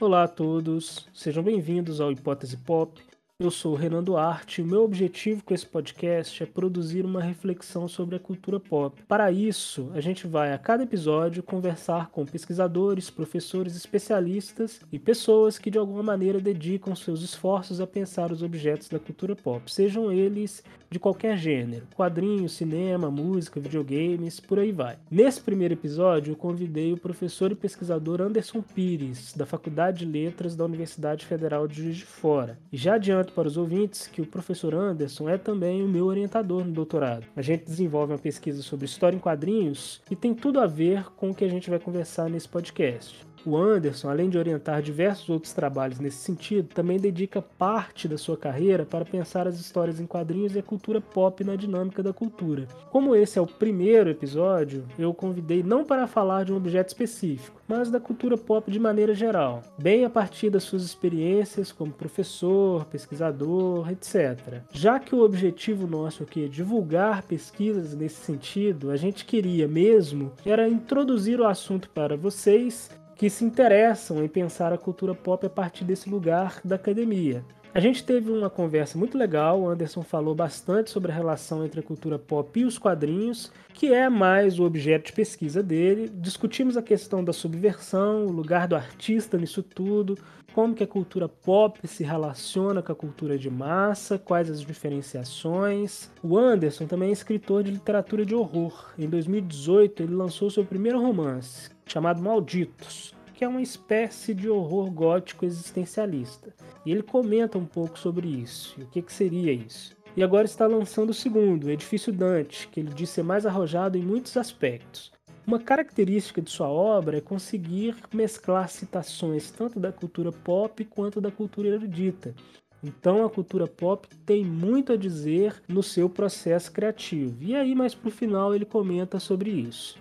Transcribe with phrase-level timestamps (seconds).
[0.00, 2.98] Olá a todos, sejam bem-vindos ao Hipótese Pop,
[3.40, 7.88] eu sou o Renan Duarte e meu objetivo com esse podcast é produzir uma reflexão
[7.88, 9.02] sobre a cultura pop.
[9.08, 15.58] Para isso, a gente vai a cada episódio conversar com pesquisadores, professores, especialistas e pessoas
[15.58, 20.12] que de alguma maneira dedicam seus esforços a pensar os objetos da cultura pop, sejam
[20.12, 24.98] eles de qualquer gênero, quadrinhos, cinema, música, videogames, por aí vai.
[25.08, 30.56] Nesse primeiro episódio, eu convidei o professor e pesquisador Anderson Pires, da Faculdade de Letras
[30.56, 32.58] da Universidade Federal de Juiz de Fora.
[32.72, 36.64] E já adianto para os ouvintes que o professor Anderson é também o meu orientador
[36.64, 37.26] no doutorado.
[37.34, 41.30] A gente desenvolve uma pesquisa sobre história em quadrinhos e tem tudo a ver com
[41.30, 43.29] o que a gente vai conversar nesse podcast.
[43.44, 48.36] O Anderson, além de orientar diversos outros trabalhos nesse sentido, também dedica parte da sua
[48.36, 52.66] carreira para pensar as histórias em quadrinhos e a cultura pop na dinâmica da cultura.
[52.90, 57.60] Como esse é o primeiro episódio, eu convidei não para falar de um objeto específico,
[57.66, 62.84] mas da cultura pop de maneira geral, bem a partir das suas experiências como professor,
[62.86, 64.60] pesquisador, etc.
[64.70, 70.32] Já que o objetivo nosso aqui é divulgar pesquisas nesse sentido, a gente queria mesmo
[70.44, 75.50] era introduzir o assunto para vocês que se interessam em pensar a cultura pop a
[75.50, 77.44] partir desse lugar da academia.
[77.74, 81.80] A gente teve uma conversa muito legal, o Anderson falou bastante sobre a relação entre
[81.80, 86.10] a cultura pop e os quadrinhos, que é mais o objeto de pesquisa dele.
[86.14, 90.16] Discutimos a questão da subversão, o lugar do artista nisso tudo,
[90.60, 96.10] como que a cultura pop se relaciona com a cultura de massa, quais as diferenciações.
[96.22, 98.92] O Anderson também é escritor de literatura de horror.
[98.98, 104.90] Em 2018, ele lançou seu primeiro romance, chamado Malditos, que é uma espécie de horror
[104.90, 106.52] gótico existencialista.
[106.84, 109.96] E ele comenta um pouco sobre isso, e o que, que seria isso.
[110.14, 114.02] E agora está lançando o segundo, Edifício Dante, que ele diz ser mais arrojado em
[114.02, 115.10] muitos aspectos.
[115.46, 121.30] Uma característica de sua obra é conseguir mesclar citações tanto da cultura pop quanto da
[121.30, 122.34] cultura erudita.
[122.82, 127.36] Então a cultura pop tem muito a dizer no seu processo criativo.
[127.42, 129.98] E aí, mais para o final, ele comenta sobre isso.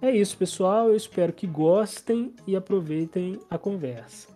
[0.00, 0.88] É isso, pessoal.
[0.88, 4.35] Eu espero que gostem e aproveitem a conversa.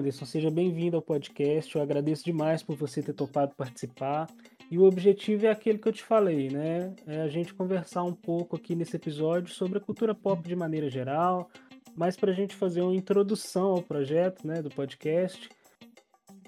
[0.00, 1.76] Anderson, seja bem-vindo ao podcast.
[1.76, 4.26] Eu agradeço demais por você ter topado participar.
[4.70, 6.94] E o objetivo é aquele que eu te falei, né?
[7.06, 10.88] É a gente conversar um pouco aqui nesse episódio sobre a cultura pop de maneira
[10.88, 11.50] geral,
[11.94, 15.50] mas para a gente fazer uma introdução ao projeto, né, do podcast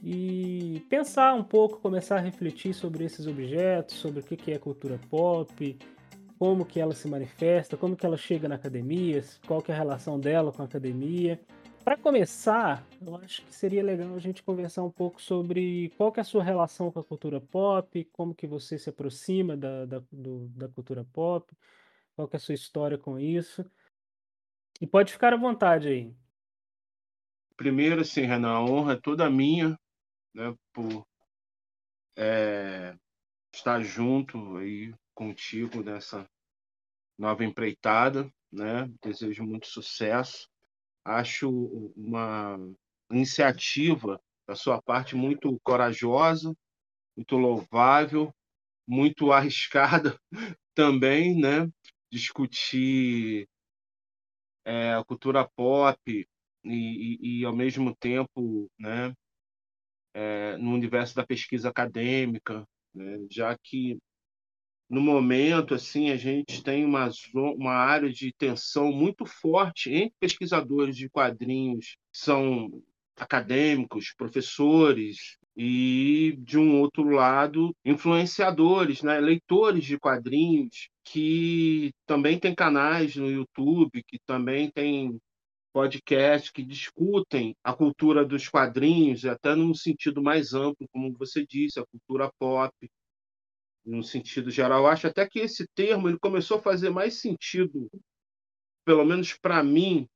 [0.02, 4.98] e pensar um pouco, começar a refletir sobre esses objetos, sobre o que é cultura
[5.10, 5.78] pop,
[6.38, 9.78] como que ela se manifesta, como que ela chega na academia, qual que é a
[9.78, 11.38] relação dela com a academia.
[11.84, 16.20] Para começar, eu acho que seria legal a gente conversar um pouco sobre qual que
[16.20, 19.98] é a sua relação com a cultura pop, como que você se aproxima da, da,
[20.12, 21.52] do- da cultura pop,
[22.14, 23.68] qual que é a sua história com isso.
[24.80, 26.14] E pode ficar à vontade aí.
[27.56, 29.76] Primeiro, assim, Renan, a honra é toda minha,
[30.32, 31.04] né, por
[32.16, 32.96] é,
[33.52, 36.28] estar junto aí contigo nessa
[37.18, 38.88] nova empreitada, né?
[39.02, 40.51] Desejo muito sucesso
[41.04, 41.50] Acho
[41.96, 42.58] uma
[43.10, 46.54] iniciativa da sua parte muito corajosa,
[47.16, 48.32] muito louvável,
[48.86, 50.18] muito arriscada
[50.74, 51.68] também, né?
[52.10, 53.48] Discutir
[54.64, 56.26] é, a cultura pop e,
[56.64, 59.14] e, e, ao mesmo tempo, né?
[60.14, 63.26] É, no universo da pesquisa acadêmica, né?
[63.30, 63.98] já que
[64.92, 70.94] no momento, assim, a gente tem uma, uma área de tensão muito forte entre pesquisadores
[70.94, 72.68] de quadrinhos que são
[73.16, 79.18] acadêmicos, professores, e, de um outro lado, influenciadores, né?
[79.18, 85.18] leitores de quadrinhos, que também têm canais no YouTube, que também têm
[85.72, 91.80] podcasts que discutem a cultura dos quadrinhos, até num sentido mais amplo, como você disse,
[91.80, 92.74] a cultura pop
[93.84, 94.80] no sentido geral.
[94.80, 97.90] Eu acho até que esse termo ele começou a fazer mais sentido,
[98.84, 100.08] pelo menos para mim,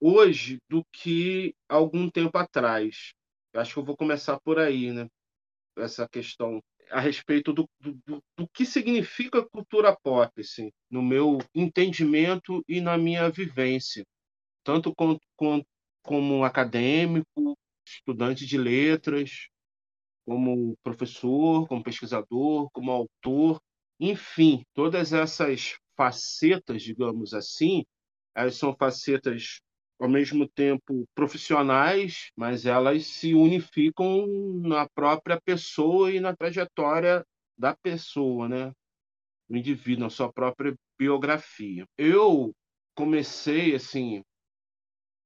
[0.00, 3.12] hoje, do que algum tempo atrás.
[3.52, 5.08] Eu acho que eu vou começar por aí, né?
[5.76, 6.60] Essa questão
[6.90, 12.98] a respeito do, do, do que significa cultura pop, assim, no meu entendimento e na
[12.98, 14.04] minha vivência,
[14.62, 15.18] tanto com,
[16.02, 19.48] como acadêmico, estudante de letras,
[20.24, 23.60] como professor, como pesquisador, como autor,
[23.98, 27.84] enfim, todas essas facetas, digamos assim,
[28.34, 29.60] elas são facetas
[30.00, 34.26] ao mesmo tempo profissionais, mas elas se unificam
[34.60, 37.24] na própria pessoa e na trajetória
[37.56, 38.72] da pessoa, né?
[39.48, 41.86] Do indivíduo, na sua própria biografia.
[41.96, 42.52] Eu
[42.96, 44.22] comecei assim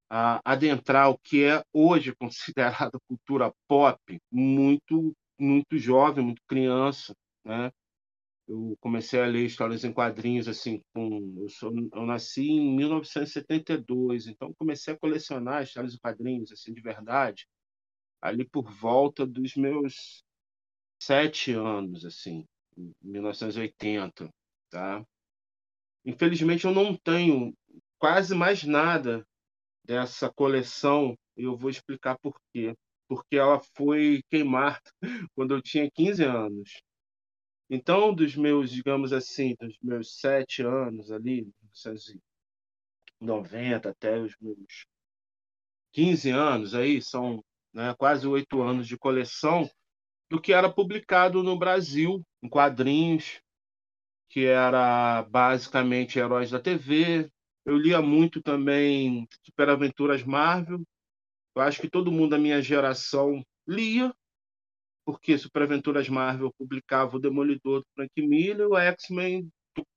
[0.09, 3.99] a adentrar o que é hoje considerado cultura pop
[4.31, 7.15] muito muito jovem, muito criança,
[7.45, 7.71] né?
[8.49, 14.29] Eu comecei a ler histórias em quadrinhos assim com eu, sou, eu nasci em 1972,
[14.29, 17.47] então comecei a colecionar histórias em quadrinhos assim de verdade
[18.23, 20.23] ali por volta dos meus
[21.01, 22.45] sete anos assim,
[22.77, 24.31] em 1980,
[24.71, 25.05] tá?
[26.05, 27.53] Infelizmente eu não tenho
[27.99, 29.27] quase mais nada
[29.87, 32.75] dessa coleção eu vou explicar por quê.
[33.09, 34.81] Porque ela foi queimada
[35.35, 36.83] quando eu tinha 15 anos.
[37.71, 41.49] Então, dos meus, digamos assim, dos meus sete anos ali,
[43.21, 44.87] 1990 até os meus
[45.93, 47.43] 15 anos, aí são
[47.73, 49.69] né, quase oito anos de coleção
[50.31, 53.41] do que era publicado no Brasil, em quadrinhos,
[54.29, 57.31] que era basicamente Heróis da TV.
[57.67, 60.83] Eu lia muito também Superaventuras Marvel.
[61.57, 64.15] Eu acho que todo mundo da minha geração lia,
[65.05, 69.51] porque Superaventuras Marvel publicava o Demolidor do Frank Miller, o X-Men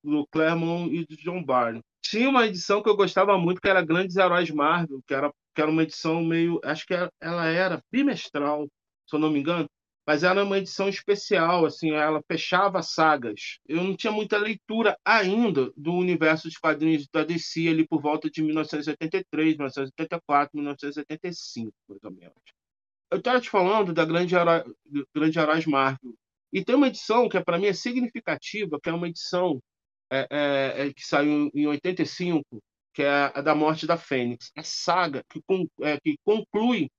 [0.04, 1.81] do Claremont e do John Byrne.
[2.01, 5.62] Tinha uma edição que eu gostava muito, que era Grandes Heróis Marvel, que era, que
[5.62, 6.60] era uma edição meio.
[6.63, 8.68] Acho que ela era bimestral,
[9.07, 9.69] se eu não me engano,
[10.09, 13.59] mas era uma edição especial, assim, ela fechava sagas.
[13.67, 18.27] Eu não tinha muita leitura ainda do universo dos quadrinhos da DC ali por volta
[18.27, 22.33] de 1983, 1984, 1975, mais ou menos
[23.11, 24.63] eu estava te falando da Grande, Herói,
[25.13, 26.15] Grande Heróis Marvel.
[26.51, 29.61] E tem uma edição que é, para mim é significativa, que é uma edição
[30.11, 32.44] é, é, é que saiu em 85,
[32.95, 34.51] que é a da morte da Fênix.
[34.57, 35.39] A saga que,
[35.83, 36.89] é, que conclui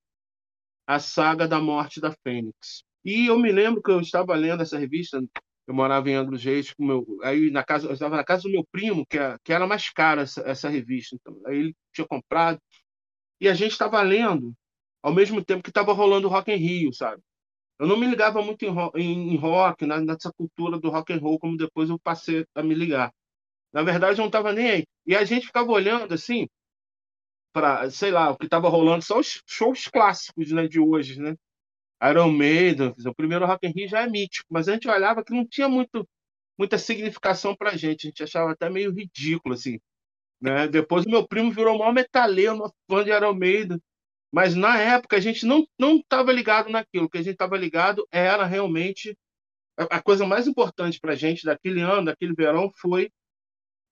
[0.86, 2.84] a saga da morte da Fênix.
[3.04, 5.22] E eu me lembro que eu estava lendo essa revista,
[5.66, 8.50] eu morava em Anglos Reis, com meu, aí na casa, eu estava na casa do
[8.50, 11.16] meu primo, que, é, que era mais cara essa, essa revista.
[11.16, 12.60] Então, aí ele tinha comprado.
[13.40, 14.54] E a gente estava lendo
[15.02, 17.22] ao mesmo tempo que estava rolando Rock em Rio, sabe?
[17.78, 21.38] Eu não me ligava muito em rock, em rock nessa cultura do rock and roll,
[21.38, 23.10] como depois eu passei a me ligar.
[23.72, 24.84] Na verdade, eu não estava nem aí.
[25.06, 26.46] E a gente ficava olhando assim,
[27.52, 31.34] para, sei lá, o que estava rolando, só os shows clássicos né, de hoje, né?
[32.02, 35.34] Iron Maiden, o primeiro Rock in Rio já é mítico, mas a gente olhava que
[35.34, 36.08] não tinha muito,
[36.58, 39.78] muita significação para a gente, a gente achava até meio ridículo, assim.
[40.40, 40.66] Né?
[40.68, 43.80] Depois o meu primo virou o maior metaleiro, fã de Iron Maiden,
[44.32, 47.06] mas na época a gente não não estava ligado naquilo.
[47.06, 49.16] O que a gente estava ligado era realmente
[49.76, 53.10] a, a coisa mais importante para a gente daquele ano, daquele verão, foi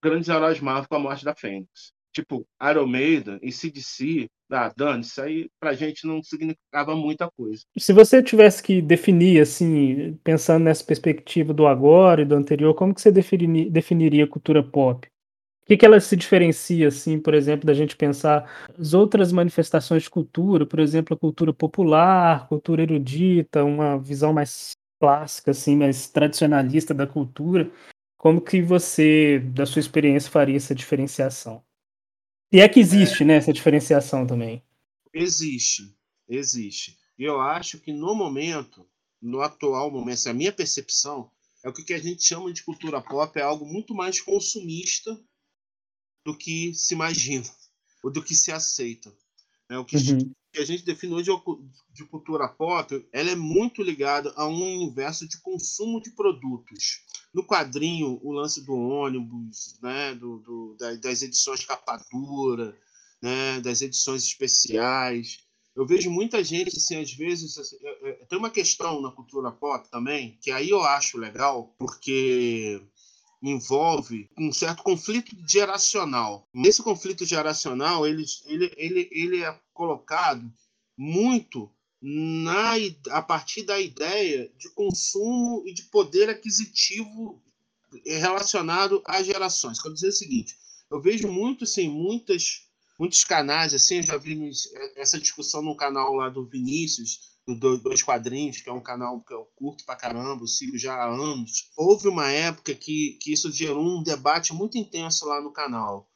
[0.03, 1.93] Grandes Heróis Marvel com a morte da Fênix.
[2.13, 7.61] Tipo, Iron Maiden e CDC, ah, Dani, isso aí pra gente não significava muita coisa.
[7.77, 12.93] Se você tivesse que definir, assim, pensando nessa perspectiva do agora e do anterior, como
[12.93, 15.07] que você definiria, definiria cultura pop?
[15.69, 20.09] que, que ela se diferencia, assim, por exemplo, da gente pensar as outras manifestações de
[20.09, 26.91] cultura, por exemplo, a cultura popular, cultura erudita, uma visão mais clássica, assim, mais tradicionalista
[26.91, 27.69] da cultura.
[28.17, 31.63] Como que você, da sua experiência, faria essa diferenciação?
[32.51, 34.63] E é que existe, é, né, essa diferenciação também.
[35.13, 35.95] Existe,
[36.27, 36.97] existe.
[37.17, 38.87] E eu acho que no momento,
[39.21, 41.31] no atual momento, a minha percepção
[41.63, 45.19] é o que a gente chama de cultura pop é algo muito mais consumista
[46.25, 47.45] do que se imagina,
[48.03, 49.13] ou do que se aceita.
[49.69, 49.77] Né?
[49.77, 50.31] O que, uhum.
[50.55, 51.31] A gente define hoje
[51.93, 57.03] de cultura pop, ela é muito ligada a um universo de consumo de produtos.
[57.33, 60.15] No quadrinho, o lance do ônibus, né?
[60.15, 62.75] do, do das edições capa dura,
[63.21, 63.59] né?
[63.61, 65.39] das edições especiais.
[65.75, 67.57] Eu vejo muita gente, assim, às vezes.
[67.57, 71.75] Assim, é, é, tem uma questão na cultura pop também, que aí eu acho legal,
[71.77, 72.81] porque
[73.41, 76.47] envolve um certo conflito geracional.
[76.53, 80.51] Nesse conflito geracional, ele, ele, ele, ele é colocado
[80.97, 82.73] muito na,
[83.11, 87.41] a partir da ideia de consumo e de poder aquisitivo
[88.05, 89.81] relacionado às gerações.
[89.81, 90.55] Quero dizer o seguinte:
[90.91, 92.67] eu vejo muito, sim, muitas
[92.99, 94.51] muitos canais, assim, já vi
[94.97, 99.33] essa discussão no canal lá do Vinícius, do Dois Quadrinhos, que é um canal que
[99.33, 101.69] eu curto pra caramba, eu sigo já há anos.
[101.77, 106.09] Houve uma época que, que isso gerou um debate muito intenso lá no canal,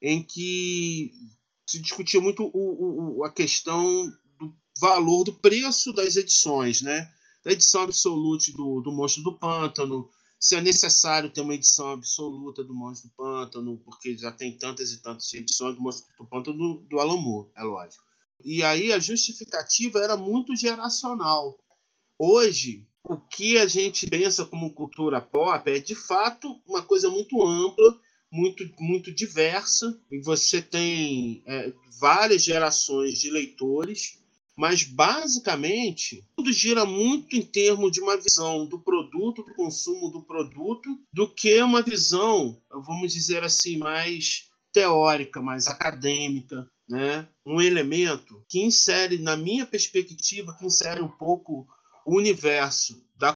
[0.00, 1.12] em que
[1.66, 4.06] se discutia muito o, o, a questão
[4.38, 7.10] do valor do preço das edições, né?
[7.44, 10.08] Da edição absoluta do, do Monstro do Pântano,
[10.38, 14.92] se é necessário ter uma edição absoluta do Monstro do Pântano, porque já tem tantas
[14.92, 18.04] e tantas edições do Monstro do Pântano do, do Moore, é lógico.
[18.44, 21.58] E aí a justificativa era muito geracional.
[22.18, 27.42] Hoje, o que a gente pensa como cultura pop é de fato uma coisa muito
[27.44, 28.00] ampla,
[28.30, 34.18] muito, muito diversa, e você tem é, várias gerações de leitores
[34.56, 40.22] mas basicamente tudo gira muito em termos de uma visão do produto, do consumo do
[40.22, 47.26] produto, do que uma visão, vamos dizer assim, mais teórica, mais acadêmica, né?
[47.46, 51.66] Um elemento que insere, na minha perspectiva, que insere um pouco
[52.04, 53.32] o universo da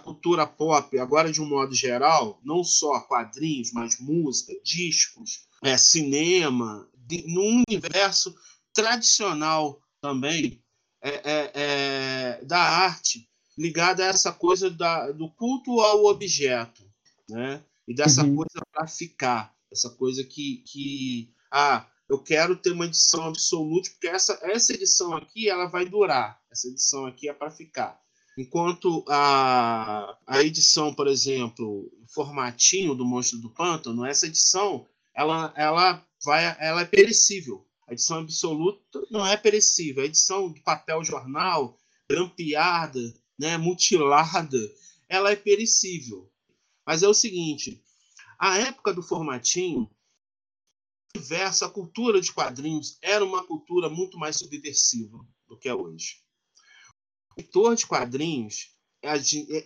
[0.00, 6.88] cultura pop, agora de um modo geral, não só quadrinhos, mas música, discos, é, cinema,
[6.94, 8.32] de, num universo
[8.72, 10.62] tradicional também
[11.02, 13.28] é, é, é, da arte
[13.58, 16.88] ligada a essa coisa da, do culto ao objeto,
[17.28, 17.60] né?
[17.88, 18.36] E dessa uhum.
[18.36, 24.08] coisa para ficar, essa coisa que, que ah, eu quero ter uma edição absoluta porque
[24.08, 28.00] essa, essa edição aqui ela vai durar, essa edição aqui é para ficar.
[28.38, 36.06] Enquanto a, a edição, por exemplo, formatinho do Monstro do Pântano, essa edição ela, ela
[36.22, 37.66] vai ela é perecível.
[37.88, 40.02] A edição absoluta não é perecível.
[40.02, 41.78] A edição de papel jornal,
[42.10, 43.00] grampeada,
[43.38, 44.58] né, mutilada,
[45.08, 46.30] ela é perecível.
[46.84, 47.82] Mas é o seguinte,
[48.38, 49.90] a época do formatinho,
[51.64, 56.20] a cultura de quadrinhos era uma cultura muito mais subversiva do que é hoje.
[57.30, 58.76] O leitor de quadrinhos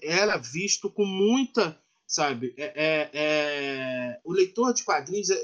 [0.02, 5.40] era visto com muita, sabe, é, é, é, o leitor de quadrinhos é,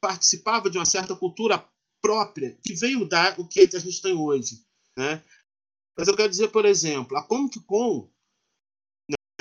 [0.00, 1.64] participava de uma certa cultura
[2.00, 4.64] própria que veio dar o que a gente tem hoje.
[4.96, 5.22] Né?
[5.96, 8.08] Mas eu quero dizer, por exemplo, a Comic Con,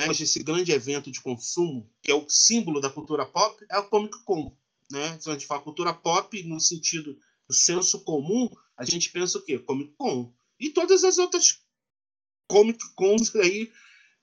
[0.10, 3.82] hoje esse grande evento de consumo, que é o símbolo da cultura pop, é a
[3.82, 4.56] Comic Con.
[4.92, 5.20] Né?
[5.20, 9.42] Se a gente fala cultura pop no sentido do senso comum, a gente pensa o
[9.42, 9.60] quê?
[9.60, 10.34] Comic Con.
[10.60, 11.62] E todas as outras
[12.48, 13.72] Comic Cons aí,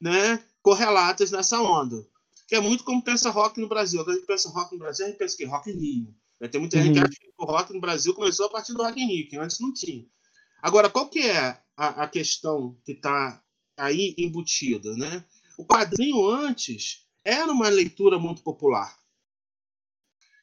[0.00, 2.06] né, correlatas nessa onda.
[2.48, 4.00] Que é muito como pensa rock no Brasil.
[4.00, 6.14] Quando a gente pensa rock no Brasil, a gente pensa que rock in Rio.
[6.40, 6.48] Né?
[6.48, 6.84] Tem muita uhum.
[6.84, 9.28] gente que acha que o rock no Brasil começou a partir do Rock in Rio,
[9.28, 10.04] que antes não tinha.
[10.62, 13.42] Agora, qual que é a, a questão que está
[13.76, 14.94] aí embutida?
[14.96, 15.24] Né?
[15.56, 18.98] O quadrinho antes era uma leitura muito popular.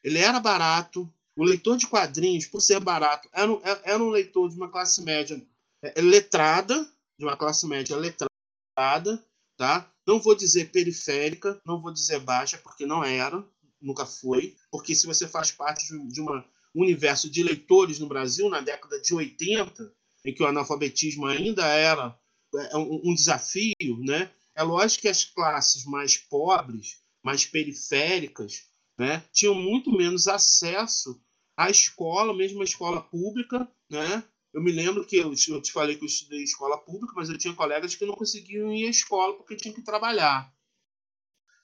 [0.02, 1.12] Ele era barato.
[1.36, 5.00] O leitor de quadrinhos, por ser barato, era um, era um leitor de uma classe
[5.02, 5.40] média
[5.82, 6.86] é, é letrada,
[7.18, 9.24] de uma classe média letrada,
[9.56, 9.90] tá?
[10.06, 13.42] Não vou dizer periférica, não vou dizer baixa, porque não era,
[13.80, 18.60] nunca foi, porque se você faz parte de um universo de leitores no Brasil, na
[18.60, 19.92] década de 80,
[20.24, 22.18] em que o analfabetismo ainda era
[22.54, 24.30] é, um desafio, né?
[24.54, 28.66] É lógico que as classes mais pobres, mais periféricas,
[28.98, 31.20] né, tinham muito menos acesso
[31.56, 34.22] à escola, mesmo a escola pública, né?
[34.52, 37.38] Eu me lembro que eu, eu te falei que eu estudei escola pública, mas eu
[37.38, 40.52] tinha colegas que não conseguiam ir à escola porque tinham que trabalhar.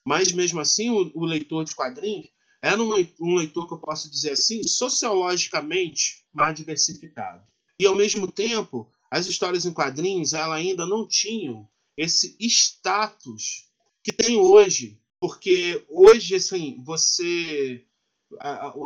[0.03, 2.29] Mas, mesmo assim, o, o leitor de quadrinhos
[2.61, 2.91] era um,
[3.21, 7.45] um leitor que eu posso dizer assim, sociologicamente mais diversificado.
[7.79, 13.69] E, ao mesmo tempo, as histórias em quadrinhos ela ainda não tinham esse status
[14.01, 14.97] que tem hoje.
[15.19, 17.85] Porque hoje, assim, você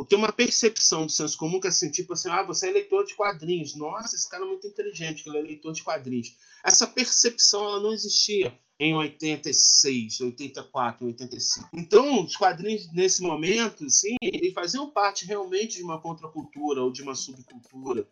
[0.10, 3.06] tem uma percepção do senso comum que é assim, tipo assim, ah, você é leitor
[3.06, 3.76] de quadrinhos.
[3.76, 6.36] Nossa, esse cara é muito inteligente, ele é leitor de quadrinhos.
[6.64, 11.70] Essa percepção ela não existia em 86, 84, 85.
[11.74, 17.04] Então, os quadrinhos nesse momento, sim, eles faziam parte realmente de uma contracultura ou de
[17.04, 18.08] uma subcultura.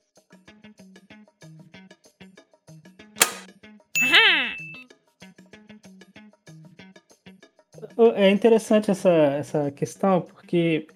[8.15, 10.87] É interessante essa, essa questão, porque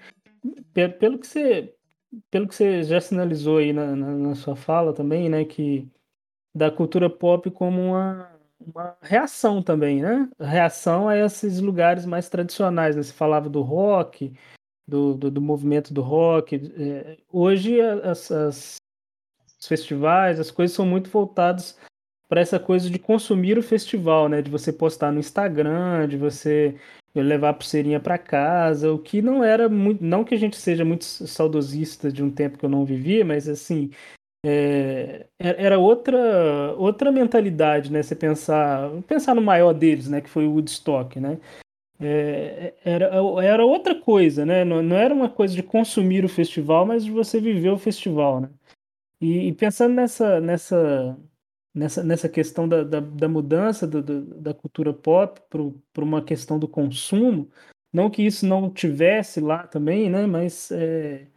[1.00, 1.74] pelo que você
[2.32, 5.90] pelo que você já sinalizou aí na, na, na sua fala também, né, que
[6.54, 10.30] da cultura pop como uma uma reação também, né?
[10.40, 12.96] Reação a esses lugares mais tradicionais.
[12.96, 13.04] Né?
[13.04, 14.34] Você falava do rock,
[14.88, 16.56] do, do, do movimento do rock.
[16.78, 18.76] É, hoje as, as,
[19.60, 21.78] os festivais, as coisas são muito voltadas
[22.28, 24.42] para essa coisa de consumir o festival, né?
[24.42, 26.76] De você postar no Instagram, de você
[27.16, 30.84] levar a pulseirinha para casa, o que não era muito, não que a gente seja
[30.84, 33.90] muito saudosista de um tempo que eu não vivia, mas assim,
[34.46, 38.04] é, era outra outra mentalidade, né?
[38.04, 40.22] Você pensar, pensar no maior deles, né?
[40.22, 41.40] Que foi o Woodstock, né?
[42.00, 43.06] É, era,
[43.44, 44.66] era outra coisa, né?
[44.66, 48.42] Não, não, era uma coisa de consumir o festival, mas de você viver o festival,
[48.42, 48.50] né?
[49.22, 51.18] E, e pensando nessa, nessa,
[51.76, 56.58] nessa, nessa questão da, da, da mudança do, do, da cultura pop para uma questão
[56.58, 57.52] do consumo,
[57.92, 60.26] não que isso não tivesse lá também, né?
[60.26, 61.28] Mas é,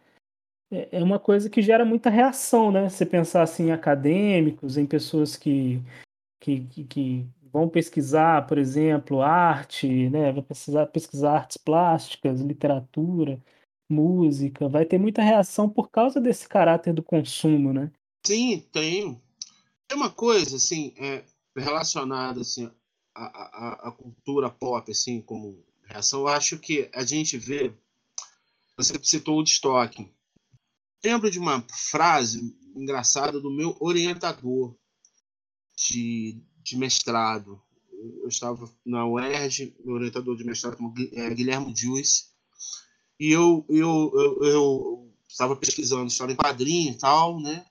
[0.71, 2.87] é, é uma coisa que gera muita reação, né?
[2.87, 5.81] Você pensar assim em acadêmicos, em pessoas que,
[6.39, 10.31] que, que, vão pesquisar, por exemplo, arte, né?
[10.31, 13.39] Vai pesquisar, pesquisar artes plásticas, literatura,
[13.89, 17.91] música, vai ter muita reação por causa desse caráter do consumo, né?
[18.25, 19.19] Sim, tem.
[19.89, 21.25] Tem uma coisa assim é,
[21.57, 22.69] relacionada assim
[23.15, 26.21] à, cultura pop, assim como reação.
[26.21, 27.73] Eu acho que a gente vê.
[28.77, 30.07] Você citou o Woodstock.
[31.03, 34.75] Lembro de uma frase engraçada do meu orientador
[35.75, 37.59] de, de mestrado.
[38.21, 40.77] Eu estava na UERJ, meu orientador de mestrado
[41.13, 42.31] é Guilherme Juiz,
[43.19, 47.65] e eu, eu, eu, eu estava pesquisando história em quadrinho e tal, né?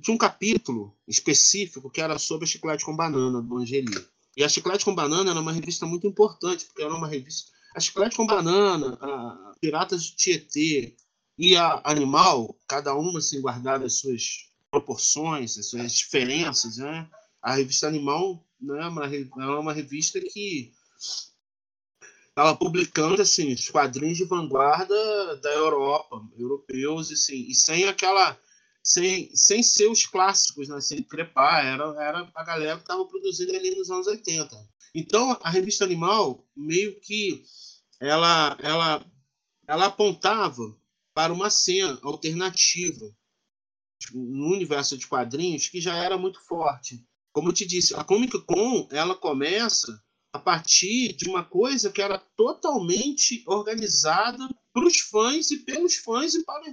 [0.00, 3.94] Tinha um capítulo específico que era sobre a Chiclete com Banana, do Angeli.
[4.36, 7.50] E a Chiclete com Banana era uma revista muito importante, porque era uma revista.
[7.74, 10.96] A Chiclete com Banana, a Piratas de Tietê
[11.38, 17.08] e a Animal, cada uma assim, guardada as suas proporções, as suas diferenças, né?
[17.40, 20.72] A revista Animal né, é uma, é uma revista que
[22.28, 28.36] estava publicando assim os quadrinhos de vanguarda da Europa, europeus assim, e sem aquela
[28.84, 33.56] sem, sem ser os clássicos, né, sem crepar, era, era a galera que estava produzindo
[33.56, 34.54] ali nos anos 80.
[34.94, 37.42] Então, a revista Animal meio que
[37.98, 39.04] ela ela
[39.66, 40.76] ela apontava
[41.14, 43.10] para uma cena alternativa
[44.12, 47.02] no universo de quadrinhos que já era muito forte.
[47.32, 49.98] Como eu te disse, a Comic Con ela começa
[50.30, 56.34] a partir de uma coisa que era totalmente organizada para os fãs e pelos fãs
[56.34, 56.68] e para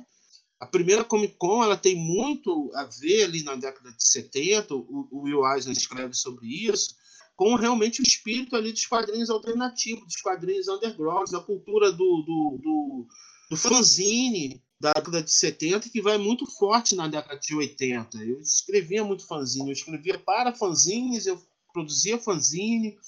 [0.62, 5.08] a primeira Comic Con ela tem muito a ver ali na década de 70, o,
[5.12, 6.96] o Will Eisner escreve sobre isso,
[7.36, 12.60] com realmente o espírito ali dos quadrinhos alternativos, dos quadrinhos undergrounds, da cultura do, do,
[12.62, 13.08] do,
[13.50, 18.20] do fanzine da década de 70, que vai muito forte na década de 80.
[18.20, 21.42] Eu escrevia muito fanzine, eu escrevia para fanzines, eu
[21.74, 23.00] produzia fanzine,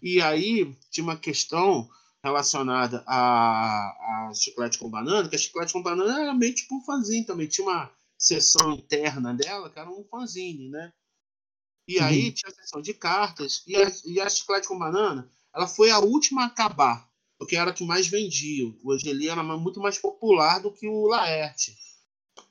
[0.00, 1.90] e aí tinha uma questão
[2.22, 6.82] relacionada a, a chiclete com banana, que a chiclete com banana era meio tipo um
[6.82, 7.48] fanzine também.
[7.48, 10.92] Tinha uma seção interna dela que era um fanzine, né?
[11.88, 12.04] E uhum.
[12.04, 13.62] aí tinha a seção de cartas.
[13.66, 17.70] E a, e a chiclete com banana, ela foi a última a acabar, porque era
[17.70, 18.72] a que mais vendia.
[18.84, 21.76] O Angeli era muito mais popular do que o Laerte.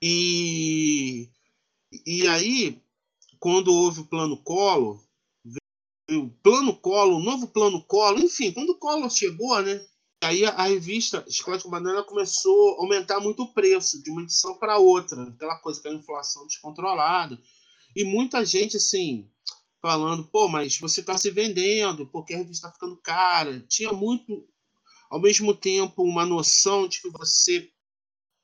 [0.01, 1.29] E,
[2.05, 2.81] e aí,
[3.39, 5.01] quando houve o plano Collor,
[6.19, 9.85] o plano Collor, o novo plano Collor, enfim, quando o Collor chegou, né?
[10.21, 14.21] Aí a, a revista Chocolate com Banana começou a aumentar muito o preço de uma
[14.21, 17.39] edição para outra, aquela coisa que é a inflação descontrolada.
[17.95, 19.29] E muita gente, assim,
[19.81, 23.61] falando, pô, mas você está se vendendo, porque a revista está ficando cara.
[23.67, 24.45] Tinha muito,
[25.09, 27.71] ao mesmo tempo, uma noção de que você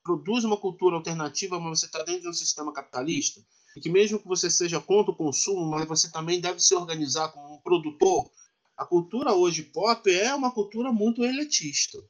[0.02, 3.44] produz uma cultura alternativa, mas você está dentro de um sistema capitalista
[3.76, 7.28] e que mesmo que você seja contra o consumo, mas você também deve se organizar
[7.28, 8.26] como um produtor.
[8.74, 12.02] A cultura hoje pop é uma cultura muito elitista.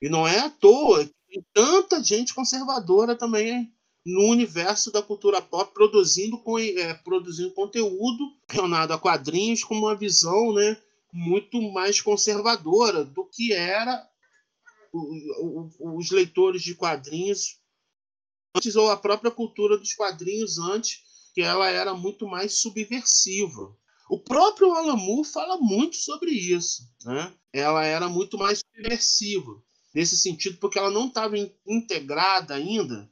[0.00, 3.72] E não é à toa que tem tanta gente conservadora também
[4.04, 9.94] no universo da cultura pop produzindo, com, é, produzindo conteúdo relacionado a quadrinhos com uma
[9.94, 10.76] visão né,
[11.12, 14.08] muito mais conservadora do que era
[14.92, 17.60] os leitores de quadrinhos
[18.54, 23.76] antes ou a própria cultura dos quadrinhos antes que ela era muito mais subversiva.
[24.08, 26.82] O próprio Moore fala muito sobre isso.
[27.04, 27.32] Né?
[27.52, 29.62] Ela era muito mais subversiva,
[29.94, 33.10] nesse sentido, porque ela não estava integrada ainda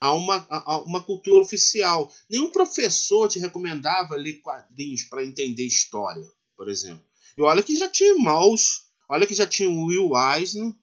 [0.00, 2.12] a uma, a uma cultura oficial.
[2.28, 6.24] Nenhum professor te recomendava ler quadrinhos para entender história,
[6.56, 7.04] por exemplo.
[7.36, 10.74] E olha que já tinha Maus, olha que já tinha Will Eisner.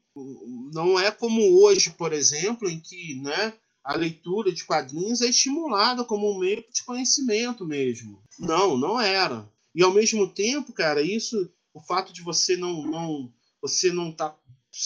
[0.73, 6.03] Não é como hoje, por exemplo, em que né, a leitura de quadrinhos é estimulada
[6.03, 8.21] como um meio de conhecimento mesmo.
[8.39, 9.49] Não, não era.
[9.73, 14.35] E ao mesmo tempo, cara, isso, o fato de você não, não você não tá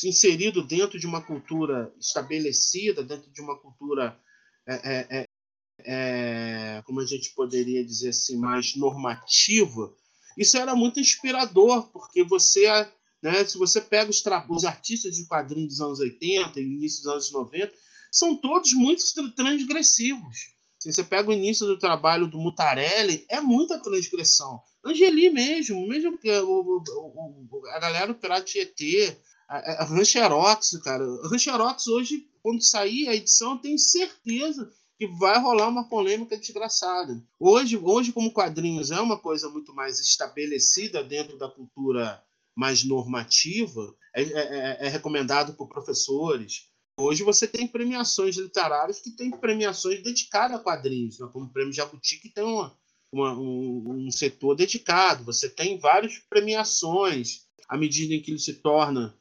[0.03, 4.19] inserido dentro de uma cultura estabelecida, dentro de uma cultura,
[4.67, 5.27] é, é, é,
[5.79, 9.93] é, como a gente poderia dizer assim, mais normativa,
[10.37, 12.65] isso era muito inspirador, porque você
[13.21, 13.43] Né?
[13.45, 17.31] Se você pega os, os artistas de quadrinhos dos anos 80 e início dos anos
[17.31, 17.73] 90,
[18.17, 19.03] são todos muito
[19.35, 20.55] transgressivos.
[20.79, 24.61] Se você pega o início do trabalho do Mutarelli, é muita transgressão.
[24.85, 29.17] Angeli mesmo, mesmo o, o, a galera do Pirata Tietê,
[29.49, 31.03] a, a Rancherox, cara.
[31.29, 37.21] Rancherox hoje, quando sair a edição, eu tenho certeza que vai rolar uma polêmica desgraçada.
[37.37, 42.23] Hoje, hoje como quadrinhos é uma coisa muito mais estabelecida dentro da cultura
[42.55, 44.27] mais normativa, é, é,
[44.83, 46.69] é, é recomendado por professores.
[46.97, 51.27] Hoje você tem premiações literárias que têm premiações dedicadas a quadrinhos, né?
[51.31, 52.77] como o Prêmio Jabuti, que tem uma,
[53.11, 55.25] uma, um, um, setor dedicado.
[55.25, 59.17] Você tem várias premiações à medida em que ele se torna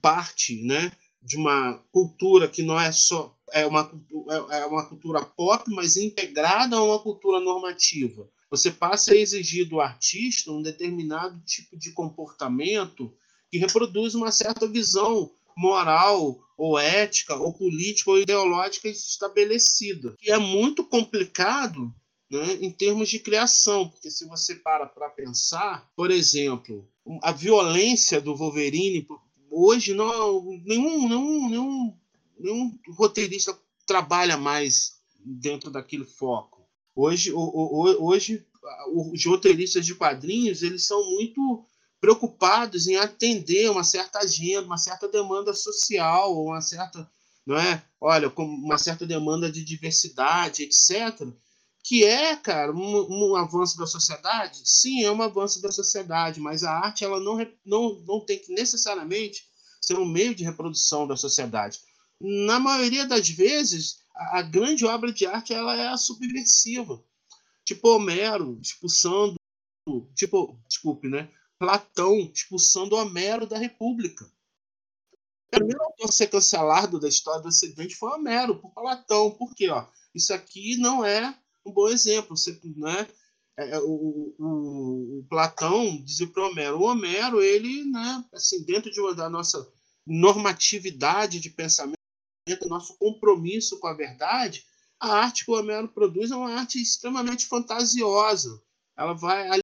[0.00, 0.90] parte né,
[1.22, 3.90] de uma cultura que não é só é uma,
[4.30, 8.28] é, é uma cultura pop, mas integrada a uma cultura normativa.
[8.50, 13.14] Você passa a exigir do artista um determinado tipo de comportamento
[13.50, 20.14] que reproduz uma certa visão moral ou ética ou política ou ideológica estabelecida.
[20.24, 21.92] É muito complicado
[22.30, 26.88] né, em termos de criação, porque se você para para pensar, por exemplo,
[27.22, 29.06] a violência do Wolverine
[29.50, 31.94] hoje não nenhum, nenhum, nenhum,
[32.38, 36.66] nenhum roteirista trabalha mais dentro daquele foco.
[36.94, 38.46] Hoje, hoje
[38.92, 41.64] os roteiristas de quadrinhos eles são muito
[42.00, 47.10] preocupados em atender uma certa agenda, uma certa demanda social, uma certa,
[47.46, 47.82] não é?
[48.00, 51.26] Olha, uma certa demanda de diversidade, etc.
[51.82, 54.60] Que é, cara, um, um, avanço da sociedade?
[54.64, 58.52] Sim, é um avanço da sociedade, mas a arte ela não, não, não tem que
[58.52, 59.44] necessariamente
[59.80, 61.80] ser um meio de reprodução da sociedade.
[62.20, 67.02] Na maioria das vezes, a, a grande obra de arte ela é subversiva.
[67.64, 69.36] Tipo Homero expulsando,
[70.14, 71.30] tipo, desculpe, né?
[71.58, 74.24] Platão expulsando Homero da República.
[75.46, 79.30] O primeiro autor a ser cancelado da história do Ocidente foi Homero, por Platão.
[79.30, 79.68] Por quê?
[79.70, 82.36] Ó, isso aqui não é um bom exemplo.
[82.36, 83.08] Você, né,
[83.58, 88.90] é, é, o, o, o, Platão dizia para Homero, o Homero, ele, né, assim, dentro
[88.90, 89.66] de uma, da nossa
[90.06, 91.98] normatividade de pensamento,
[92.66, 94.64] nosso compromisso com a verdade,
[95.00, 98.62] a arte que o Homero produz é uma arte extremamente fantasiosa.
[98.96, 99.60] Ela vai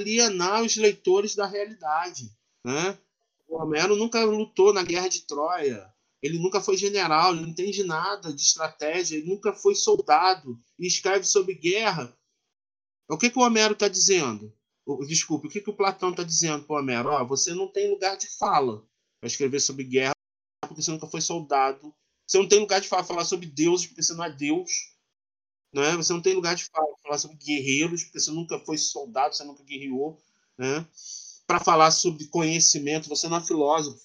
[0.00, 2.30] alienar os leitores da realidade.
[2.64, 2.98] Né?
[3.48, 5.92] O Homero nunca lutou na Guerra de Troia.
[6.22, 10.86] Ele nunca foi general, ele não entende nada de estratégia, ele nunca foi soldado e
[10.86, 12.16] escreve sobre guerra.
[13.10, 14.50] O que, que o Homero está dizendo?
[15.06, 17.10] Desculpe, o que, que o Platão está dizendo para o Homero?
[17.10, 18.82] Oh, você não tem lugar de fala
[19.20, 20.14] para escrever sobre guerra
[20.62, 21.94] porque você nunca foi soldado.
[22.26, 24.93] Você não tem lugar de fala falar sobre Deus porque você não é Deus.
[25.74, 25.96] Né?
[25.96, 29.42] Você não tem lugar de fala, falar sobre guerreiros, porque você nunca foi soldado, você
[29.42, 30.20] nunca guerreou.
[30.56, 30.86] Né?
[31.46, 34.00] Para falar sobre conhecimento, você não é filósofo.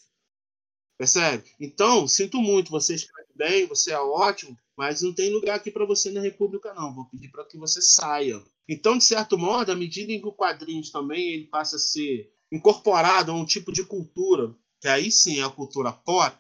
[0.98, 1.44] Percebe?
[1.60, 5.86] Então, sinto muito, você escreve bem, você é ótimo, mas não tem lugar aqui para
[5.86, 6.94] você na República, não.
[6.94, 8.44] Vou pedir para que você saia.
[8.68, 12.34] Então, de certo modo, à medida em que o quadrinhos também ele passa a ser
[12.52, 16.36] incorporado a um tipo de cultura, que aí sim é a cultura pop,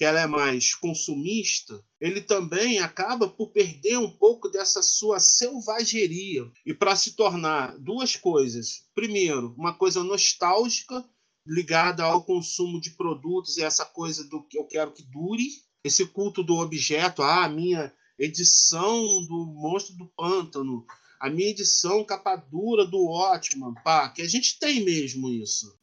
[0.00, 6.50] que ela é mais consumista, ele também acaba por perder um pouco dessa sua selvageria
[6.64, 8.86] e para se tornar duas coisas.
[8.94, 11.06] Primeiro, uma coisa nostálgica
[11.46, 15.46] ligada ao consumo de produtos e essa coisa do que eu quero que dure,
[15.84, 20.86] esse culto do objeto, ah, a minha edição do Monstro do Pântano,
[21.20, 25.78] a minha edição capa dura do Ótimo, pá, que a gente tem mesmo isso.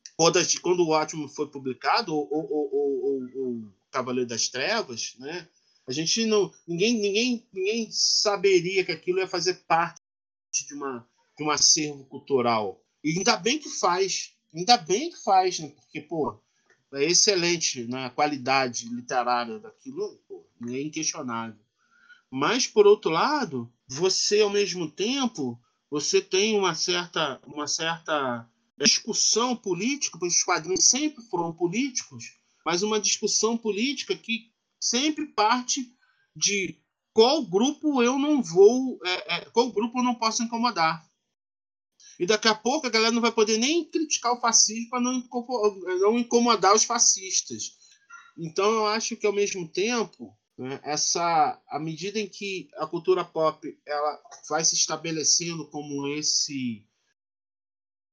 [0.64, 5.48] Quando o Ótimo foi publicado, o, o, o, o Cavaleiro das Trevas, né?
[5.88, 10.02] A gente não, ninguém, ninguém, ninguém saberia que aquilo ia fazer parte
[10.68, 12.84] de uma de um acervo cultural.
[13.04, 15.70] E ainda bem que faz, ainda bem que faz, né?
[15.70, 16.42] Porque pô,
[16.94, 18.06] é excelente né?
[18.06, 21.60] a qualidade literária daquilo, pô, é inquestionável.
[22.30, 29.56] Mas por outro lado, você ao mesmo tempo, você tem uma certa uma certa discussão
[29.56, 35.90] política, porque os quadrinhos sempre foram políticos, mas uma discussão política que sempre parte
[36.36, 36.78] de
[37.14, 41.02] qual grupo eu não vou, é, é, qual grupo eu não posso incomodar.
[42.20, 46.20] E daqui a pouco a galera não vai poder nem criticar o fascismo para não,
[46.20, 47.78] incomodar os fascistas.
[48.38, 53.24] Então eu acho que ao mesmo tempo, né, essa, à medida em que a cultura
[53.24, 56.86] pop ela vai se estabelecendo como esse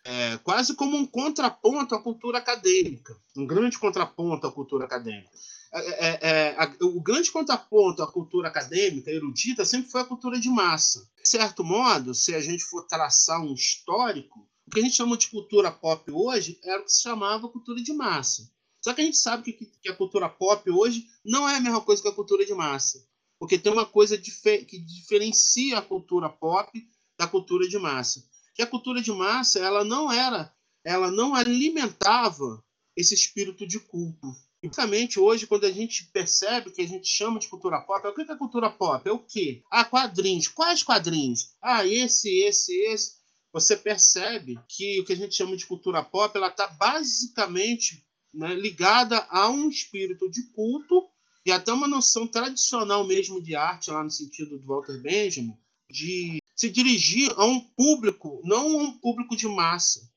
[0.04, 5.30] é, quase como um contraponto à cultura acadêmica, um grande contraponto à cultura acadêmica.
[5.72, 10.38] É, é, é a, o grande contraponto à cultura acadêmica erudita sempre foi a cultura
[10.38, 11.08] de massa.
[11.20, 15.16] De certo modo, se a gente for traçar um histórico, O que a gente chama
[15.16, 18.50] de cultura pop hoje era o que se chamava cultura de massa.
[18.80, 21.80] Só que a gente sabe que, que a cultura pop hoje não é a mesma
[21.80, 23.06] coisa que a cultura de massa.
[23.38, 26.70] Porque tem uma coisa que diferencia a cultura pop
[27.18, 28.24] da cultura de massa.
[28.54, 32.62] Que a cultura de massa, ela não era, ela não alimentava
[32.96, 34.34] esse espírito de culto.
[34.62, 38.22] Basicamente, hoje, quando a gente percebe que a gente chama de cultura pop, o que
[38.22, 39.06] é cultura pop?
[39.06, 39.62] É o quê?
[39.70, 40.48] Ah, quadrinhos.
[40.48, 41.50] Quais quadrinhos?
[41.60, 43.12] Ah, esse, esse, esse.
[43.52, 48.54] Você percebe que o que a gente chama de cultura pop, ela está basicamente né,
[48.54, 51.06] ligada a um espírito de culto
[51.46, 55.56] e até uma noção tradicional mesmo de arte, lá no sentido do Walter Benjamin,
[55.90, 60.11] de se dirigir a um público, não a um público de massa,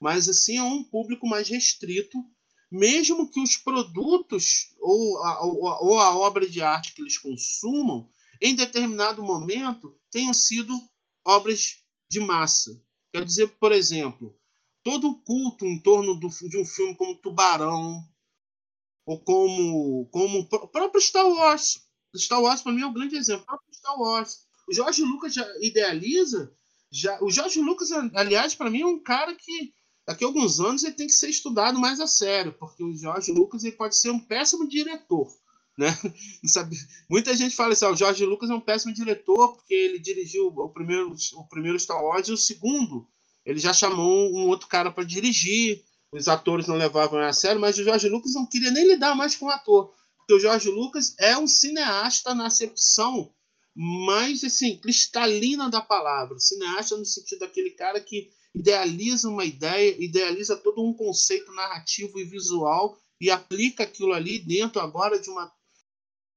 [0.00, 2.24] mas assim a um público mais restrito,
[2.70, 8.08] mesmo que os produtos ou a, ou a, obra de arte que eles consumam,
[8.40, 10.72] em determinado momento, tenham sido
[11.24, 12.80] obras de massa.
[13.12, 14.38] Quer dizer, por exemplo,
[14.84, 18.00] todo o culto em torno do, de um filme como Tubarão,
[19.04, 21.84] ou como, como o próprio Star Wars.
[22.16, 23.42] Star Wars, para mim, é um grande exemplo.
[23.42, 24.49] O próprio Star Wars.
[24.70, 26.52] O Jorge Lucas já idealiza.
[26.92, 29.72] Já, o Jorge Lucas, aliás, para mim, é um cara que
[30.06, 33.32] daqui a alguns anos ele tem que ser estudado mais a sério, porque o Jorge
[33.32, 35.28] Lucas ele pode ser um péssimo diretor.
[35.76, 35.88] Né?
[36.46, 36.76] Sabe?
[37.08, 40.46] Muita gente fala assim: ah, o Jorge Lucas é um péssimo diretor porque ele dirigiu
[40.46, 43.08] o primeiro, o primeiro Star Wars e o segundo
[43.44, 45.82] ele já chamou um outro cara para dirigir.
[46.12, 49.34] Os atores não levavam a sério, mas o Jorge Lucas não queria nem lidar mais
[49.34, 49.92] com o ator.
[50.18, 53.32] Porque o Jorge Lucas é um cineasta na acepção
[53.74, 56.38] mais assim, cristalina da palavra.
[56.38, 62.24] Cineasta no sentido daquele cara que idealiza uma ideia, idealiza todo um conceito narrativo e
[62.24, 65.52] visual e aplica aquilo ali dentro agora de uma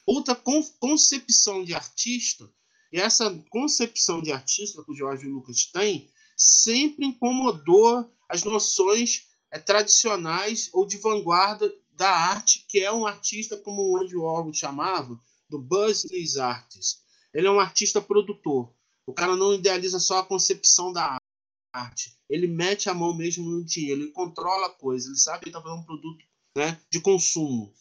[0.05, 0.35] outra
[0.79, 2.49] concepção de artista.
[2.91, 9.59] E essa concepção de artista que o Jorge Lucas tem sempre incomodou as noções é,
[9.59, 15.19] tradicionais ou de vanguarda da arte, que é um artista, como o Andy Warhol chamava,
[15.49, 17.02] do business artist.
[17.33, 18.73] Ele é um artista produtor.
[19.05, 21.17] O cara não idealiza só a concepção da
[21.73, 22.15] arte.
[22.29, 25.61] Ele mete a mão mesmo no dinheiro, ele controla a coisa, ele sabe que está
[25.61, 26.23] fazendo um produto
[26.55, 27.73] né, de consumo.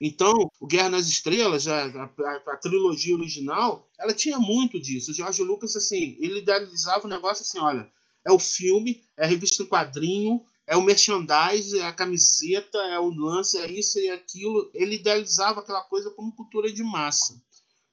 [0.00, 2.04] Então, o Guerra nas Estrelas, a, a,
[2.46, 5.10] a, trilogia original, ela tinha muito disso.
[5.10, 7.90] O George Lucas, assim, ele idealizava o negócio assim, olha,
[8.26, 12.98] é o filme, é a revista em quadrinho, é o merchandise, é a camiseta, é
[12.98, 14.70] o lance, é isso e aquilo.
[14.72, 17.42] Ele idealizava aquela coisa como cultura de massa,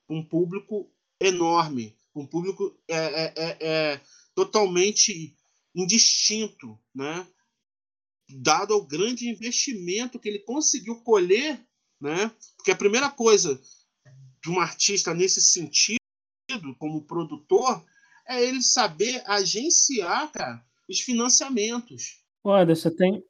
[0.08, 4.02] um público enorme, um público é, é, é, é
[4.34, 5.36] totalmente
[5.76, 7.28] indistinto, né?
[8.30, 11.60] dado ao grande investimento que ele conseguiu colher,
[12.00, 12.32] né?
[12.56, 13.60] porque a primeira coisa
[14.44, 15.98] de um artista nesse sentido,
[16.78, 17.84] como produtor,
[18.28, 22.22] é ele saber agenciar, cara, os financiamentos.
[22.44, 23.24] Olha, você tem,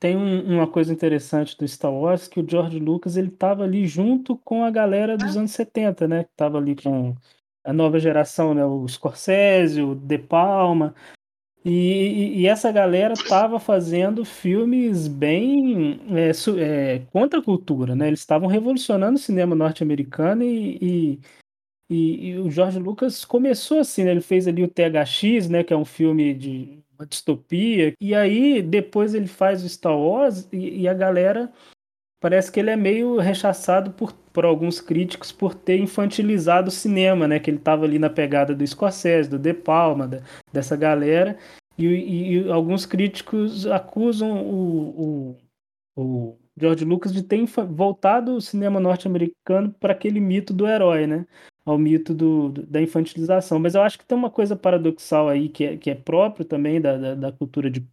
[0.00, 3.86] tem um, uma coisa interessante do Star Wars, que o George Lucas ele estava ali
[3.86, 5.38] junto com a galera dos é.
[5.38, 6.24] anos 70, né?
[6.24, 7.14] Que tava ali com
[7.62, 8.64] a nova geração, né?
[8.64, 10.94] O Scorsese, o De Palma.
[11.62, 18.08] E, e essa galera estava fazendo filmes bem é, é, contra a cultura, né?
[18.08, 21.20] Eles estavam revolucionando o cinema norte-americano e,
[21.90, 24.12] e o Jorge Lucas começou assim, né?
[24.12, 25.62] Ele fez ali o THX, né?
[25.62, 27.94] Que é um filme de uma distopia.
[28.00, 31.50] E aí, depois ele faz o Star Wars e, e a galera
[32.20, 37.26] parece que ele é meio rechaçado por, por alguns críticos por ter infantilizado o cinema,
[37.26, 37.40] né?
[37.40, 41.38] Que ele estava ali na pegada do Scorsese, do De Palma, da, dessa galera.
[41.78, 45.36] E, e, e, alguns críticos acusam o,
[45.96, 51.06] o, o George Lucas de ter voltado o cinema norte-americano para aquele mito do herói,
[51.06, 51.26] né?
[51.70, 53.58] Ao mito do, do, da infantilização.
[53.58, 56.80] Mas eu acho que tem uma coisa paradoxal aí que é, que é próprio também
[56.80, 57.86] da, da, da cultura de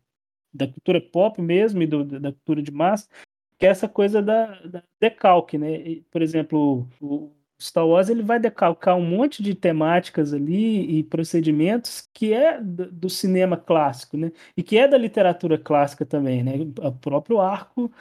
[0.53, 3.07] da cultura pop mesmo e do, da cultura de massa,
[3.59, 5.75] que é essa coisa da, da decalque, né?
[5.75, 11.03] E, por exemplo, o Star Wars ele vai decalcar um monte de temáticas ali e
[11.03, 14.31] procedimentos que é do, cinema clássico, né?
[14.55, 16.53] E que é da literatura clássica também, né?
[16.81, 17.91] O próprio arco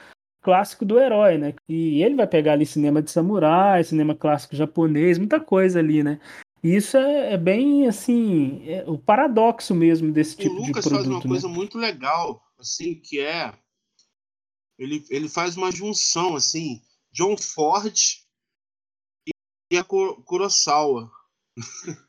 [0.47, 1.53] clássico do herói, né?
[1.67, 6.21] E ele vai pegar ali cinema de samurai, cinema clássico japonês, muita coisa ali, né?
[6.63, 10.63] E isso é, é bem assim, é o paradoxo mesmo desse tipo de produto.
[10.63, 11.27] O Lucas faz uma né?
[11.27, 13.53] coisa muito legal, assim, que é
[14.79, 16.81] ele, ele faz uma junção assim,
[17.11, 17.93] John Ford
[19.69, 21.11] e a Kurosawa.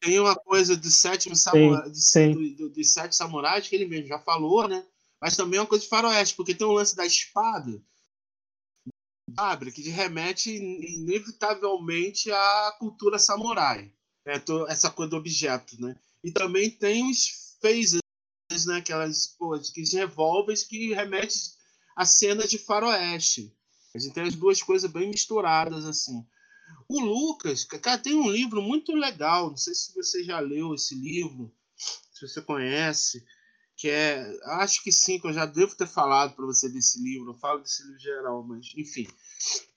[0.00, 4.18] tem uma coisa de sétimo samurai, de, de, de, sete samurais que ele mesmo já
[4.18, 4.84] falou, né?
[5.24, 7.82] Mas também é uma coisa de faroeste, porque tem um lance da espada,
[9.34, 13.90] sabe, que remete inevitavelmente à cultura samurai,
[14.26, 14.34] né?
[14.68, 15.98] essa coisa do objeto, né?
[16.22, 18.76] E também tem os phasers, né?
[18.76, 21.38] Aquelas pô, aqueles revólveres que remetem
[21.96, 23.50] a cenas de faroeste.
[23.94, 26.22] A gente tem as duas coisas bem misturadas, assim.
[26.86, 30.94] O Lucas, cara, tem um livro muito legal, não sei se você já leu esse
[30.94, 31.50] livro,
[32.12, 33.24] se você conhece,
[33.76, 34.24] que é,
[34.60, 37.60] acho que sim, que eu já devo ter falado para você desse livro, eu falo
[37.60, 39.06] desse livro geral, mas enfim,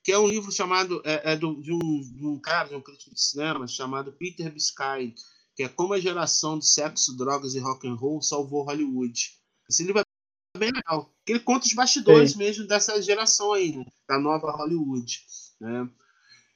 [0.04, 2.82] que é um livro chamado, é, é do, de, um, de um cara, de um
[2.82, 5.16] crítico de cinema, chamado Peter Biscay,
[5.56, 9.32] que é Como a geração de sexo, drogas e rock and roll salvou Hollywood.
[9.68, 12.38] Esse livro é bem legal, ele conta os bastidores sim.
[12.38, 15.20] mesmo dessa geração aí, né, da nova Hollywood,
[15.60, 15.90] né?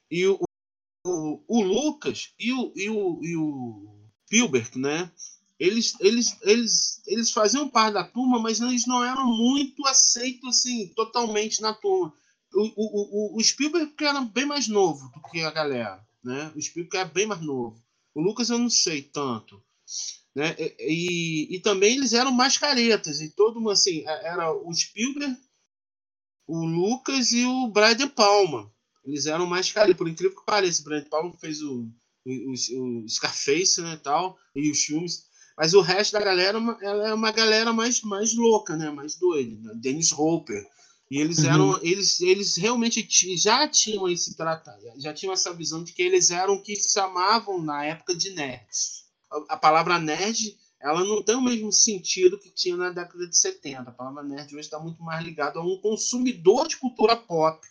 [0.09, 0.39] E o,
[1.05, 5.11] o, o Lucas e o, e o, e o Spielberg, né?
[5.61, 10.87] Eles, eles, eles, eles faziam parte da turma, mas eles não eram muito aceitos assim,
[10.95, 12.11] totalmente na turma.
[12.51, 16.51] O, o, o, Spielberg era bem mais novo do que a galera, né?
[16.55, 17.79] O Spielberg era bem mais novo.
[18.15, 19.63] O Lucas eu não sei tanto,
[20.33, 20.55] né?
[20.57, 25.37] E, e, e também eles eram mais caretas e todo mundo assim era o Spielberg,
[26.47, 28.73] o Lucas e o Brian Palma.
[29.05, 30.81] Eles eram mais caros, por incrível que pareça.
[30.81, 31.87] O Brent Palmer fez o,
[32.25, 35.29] o, o Scarface, né, tal, e os filmes.
[35.61, 39.55] Mas o resto da galera ela é uma galera mais, mais louca, né, mais doida.
[39.61, 39.75] Né?
[39.75, 40.67] Dennis Hopper.
[41.11, 41.45] E eles uhum.
[41.51, 46.31] eram, eles, eles realmente já tinham esse tratado, já tinham essa visão de que eles
[46.31, 49.05] eram o que se chamavam na época de nerds.
[49.31, 53.37] A, a palavra nerd ela não tem o mesmo sentido que tinha na década de
[53.37, 53.81] 70.
[53.81, 57.61] A palavra nerd hoje está muito mais ligada a um consumidor de cultura pop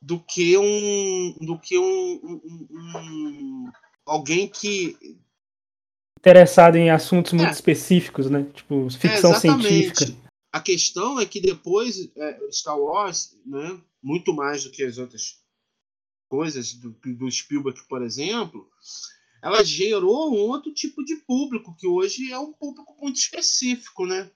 [0.00, 3.72] do que um do que um, um, um
[4.06, 5.18] alguém que
[6.18, 7.52] interessado em assuntos muito é.
[7.52, 8.44] específicos, né?
[8.52, 10.16] Tipo ficção é, científica.
[10.52, 13.80] A questão é que depois é, Star Wars, né?
[14.02, 15.40] Muito mais do que as outras
[16.28, 18.68] coisas do, do Spielberg, por exemplo,
[19.42, 24.30] ela gerou um outro tipo de público que hoje é um público muito específico, né?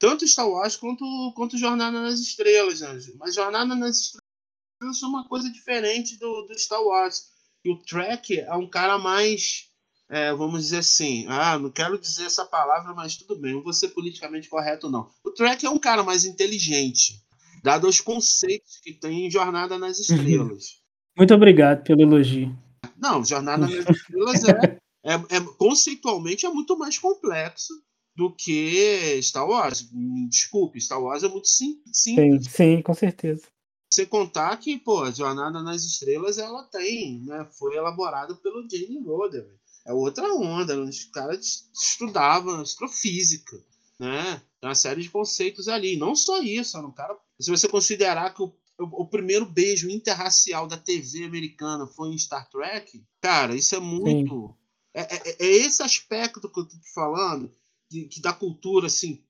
[0.00, 2.98] Tanto Star Wars quanto, quanto Jornada nas Estrelas, né?
[3.16, 7.30] mas Jornada nas Estrelas é uma coisa diferente do, do Star Wars.
[7.64, 9.67] E o Trek é um cara mais,
[10.08, 13.72] é, vamos dizer assim, ah, não quero dizer essa palavra, mas tudo bem, não vou
[13.72, 15.10] ser politicamente correto, não.
[15.22, 17.22] O Trek é um cara mais inteligente,
[17.62, 20.78] dado os conceitos que tem em Jornada nas Estrelas.
[21.16, 22.56] Muito obrigado pelo elogio.
[22.96, 27.74] Não, Jornada nas Estrelas é, é, é, conceitualmente é muito mais complexo
[28.16, 29.88] do que Star Wars.
[30.28, 31.96] Desculpe, Star Wars é muito simples.
[31.96, 33.42] Sim, sim, com certeza.
[33.90, 37.46] Você contar que, pô, Jornada nas Estrelas, ela tem, né?
[37.52, 39.48] Foi elaborada pelo Jane Roder.
[39.88, 43.56] É outra onda, os caras estudavam astrofísica,
[43.98, 44.42] né?
[44.60, 45.96] Tem uma série de conceitos ali.
[45.96, 47.16] Não só isso, um cara.
[47.40, 52.18] Se você considerar que o, o, o primeiro beijo interracial da TV americana foi em
[52.18, 54.54] Star Trek, cara, isso é muito.
[54.92, 57.50] É, é, é, esse aspecto que eu tô falando,
[57.90, 59.24] de, que da cultura, assim,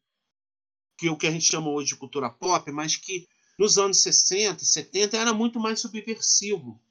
[0.99, 4.01] que é o que a gente chama hoje de cultura pop, mas que nos anos
[4.01, 6.83] 60 e 70 era muito mais subversivo,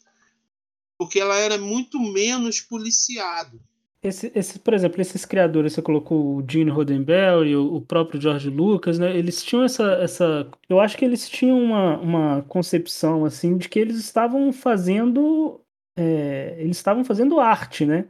[0.98, 3.60] porque ela era muito menos policiado.
[4.02, 8.50] Esse, esse, por exemplo, esses criadores, você colocou o Gene Roddenberry, o, o próprio George
[8.50, 9.16] Lucas, né?
[9.18, 13.80] Eles tinham essa, essa, eu acho que eles tinham uma, uma concepção assim de que
[13.80, 15.60] eles estavam fazendo,
[15.96, 18.08] é, eles estavam fazendo arte, né?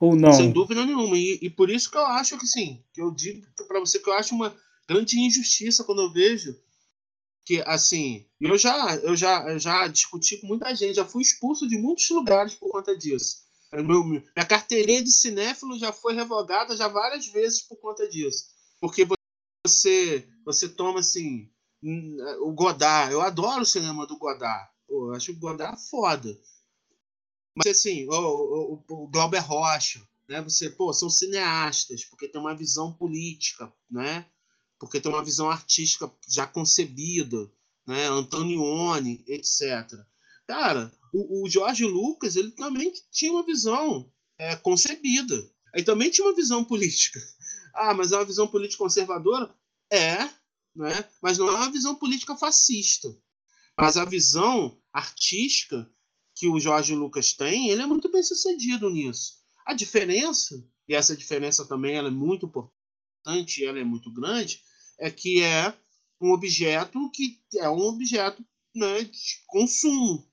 [0.00, 0.32] Ou não?
[0.32, 1.16] Sem dúvida nenhuma.
[1.16, 4.08] E, e por isso que eu acho que sim, que eu digo para você que
[4.08, 4.54] eu acho uma
[4.88, 6.56] grande injustiça quando eu vejo
[7.48, 11.66] que assim, eu já, eu já, eu já discuti com muita gente, já fui expulso
[11.66, 13.38] de muitos lugares por conta disso.
[13.72, 18.48] Meu, minha carteirinha de cinéfilo já foi revogada já várias vezes por conta disso.
[18.78, 19.08] Porque
[19.66, 21.50] você, você toma assim,
[22.42, 24.70] o Godard, eu adoro o cinema do Godard.
[24.86, 26.38] Pô, eu acho o Godard foda.
[27.56, 30.42] Mas assim, o, o, o Glauber Rocha, né?
[30.42, 34.26] Você, pô, são cineastas, porque tem uma visão política, né?
[34.78, 37.50] Porque tem uma visão artística já concebida,
[37.86, 38.06] né?
[38.06, 39.98] Antonioni, etc.
[40.46, 45.34] Cara, o, o Jorge Lucas ele também tinha uma visão é, concebida.
[45.74, 47.20] Ele também tinha uma visão política.
[47.80, 49.54] Ah, mas é uma visão política conservadora?
[49.92, 50.28] É,
[50.74, 51.04] né?
[51.22, 53.08] mas não é uma visão política fascista.
[53.78, 55.88] Mas a visão artística
[56.34, 59.34] que o Jorge Lucas tem, ele é muito bem sucedido nisso.
[59.64, 64.60] A diferença, e essa diferença também ela é muito importante, ela é muito grande,
[64.98, 65.72] é que é
[66.20, 68.44] um objeto que é um objeto
[68.74, 70.26] né, de consumo.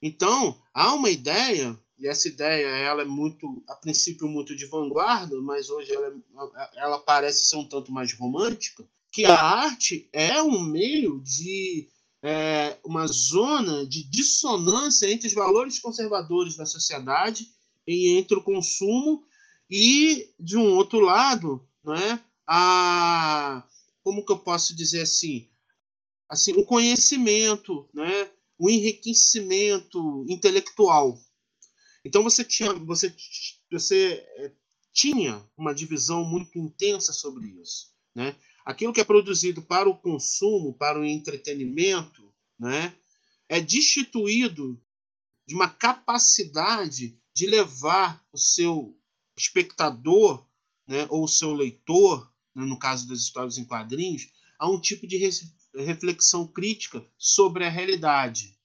[0.00, 5.40] Então, há uma ideia, e essa ideia ela é muito, a princípio, muito de vanguarda,
[5.40, 6.14] mas hoje ela,
[6.56, 11.88] é, ela parece ser um tanto mais romântica, que a arte é um meio de
[12.22, 17.48] é, uma zona de dissonância entre os valores conservadores da sociedade
[17.86, 19.24] e entre o consumo
[19.70, 23.64] E, de um outro lado, né, a,
[24.06, 25.50] como que eu posso dizer assim,
[26.28, 31.20] assim o conhecimento, né, o enriquecimento intelectual.
[32.04, 33.12] Então você tinha, você,
[33.68, 34.52] você é,
[34.92, 38.36] tinha uma divisão muito intensa sobre isso, né?
[38.64, 42.96] Aquilo que é produzido para o consumo, para o entretenimento, né,
[43.48, 44.80] é destituído
[45.48, 48.96] de uma capacidade de levar o seu
[49.36, 50.46] espectador,
[50.86, 52.32] né, ou o seu leitor,
[52.64, 54.28] no caso das histórias em quadrinhos,
[54.58, 55.18] a um tipo de
[55.76, 58.56] reflexão crítica sobre a realidade.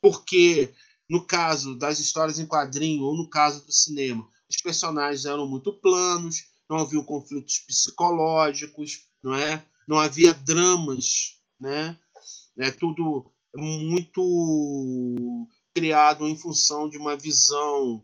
[0.00, 0.74] Porque,
[1.08, 5.72] no caso das histórias em quadrinho ou no caso do cinema, os personagens eram muito
[5.72, 9.64] planos, não havia conflitos psicológicos, não é?
[9.86, 11.96] Não havia dramas, né?
[12.58, 18.02] É tudo muito criado em função de uma visão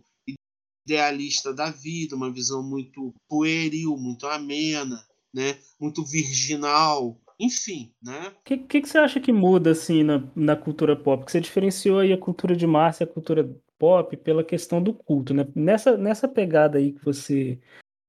[0.87, 5.59] idealista da vida, uma visão muito pueril, muito amena, né?
[5.81, 8.33] Muito virginal, enfim, né?
[8.41, 11.25] O que, que, que, você acha que muda assim na, na cultura pop?
[11.25, 14.95] Que você diferenciou aí a cultura de massa e a cultura pop pela questão do
[14.95, 15.47] culto, né?
[15.55, 17.59] Nessa, nessa pegada aí que você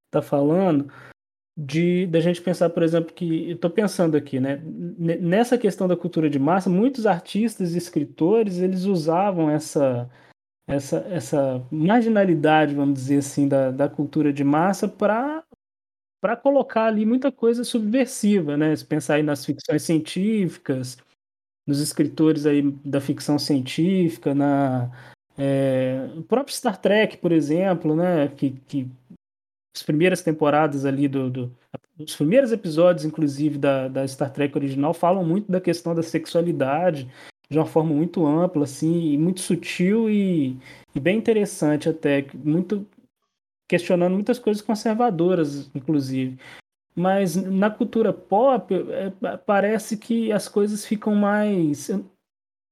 [0.07, 0.91] está falando,
[1.57, 4.61] de da gente pensar, por exemplo, que eu pensando aqui, né?
[4.65, 10.09] Nessa questão da cultura de massa, muitos artistas e escritores eles usavam essa
[10.67, 15.43] essa, essa marginalidade, vamos dizer assim, da, da cultura de massa para
[16.41, 18.75] colocar ali muita coisa subversiva, né?
[18.75, 20.97] Se pensar aí nas ficções científicas,
[21.67, 24.89] nos escritores aí da ficção científica, na
[25.37, 28.27] é, o próprio Star Trek, por exemplo, né?
[28.29, 28.89] Que, que
[29.75, 31.57] as primeiras temporadas ali do, do,
[31.99, 37.07] os primeiros episódios, inclusive da, da Star Trek original, falam muito da questão da sexualidade
[37.49, 40.57] de uma forma muito ampla, assim, muito sutil e,
[40.93, 42.85] e bem interessante até, muito
[43.67, 46.37] questionando muitas coisas conservadoras, inclusive.
[46.95, 51.89] Mas na cultura pop, é, parece que as coisas ficam mais.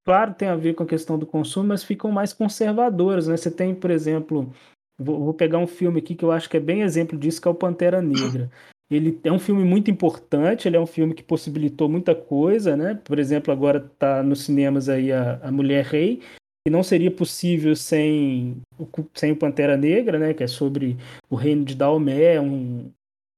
[0.06, 3.28] Claro, tem a ver com a questão do consumo, mas ficam mais conservadoras.
[3.28, 3.36] Né?
[3.36, 4.54] Você tem, por exemplo,
[4.98, 7.48] Vou, vou, pegar um filme aqui que eu acho que é bem exemplo disso, que
[7.48, 8.52] é o Pantera Negra.
[8.96, 12.96] Ele é um filme muito importante, ele é um filme que possibilitou muita coisa, né?
[13.04, 16.22] Por exemplo, agora está nos cinemas aí a, a Mulher Rei,
[16.66, 20.34] que não seria possível sem o, sem o Pantera Negra, né?
[20.34, 20.98] Que é sobre
[21.30, 22.92] o reino de Daomé, um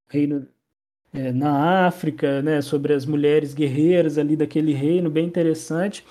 [0.08, 0.46] reino
[1.12, 2.60] é, na África, né?
[2.62, 6.04] Sobre as mulheres guerreiras ali daquele reino, bem interessante,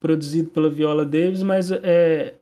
[0.00, 2.34] produzido pela Viola Davis, mas é,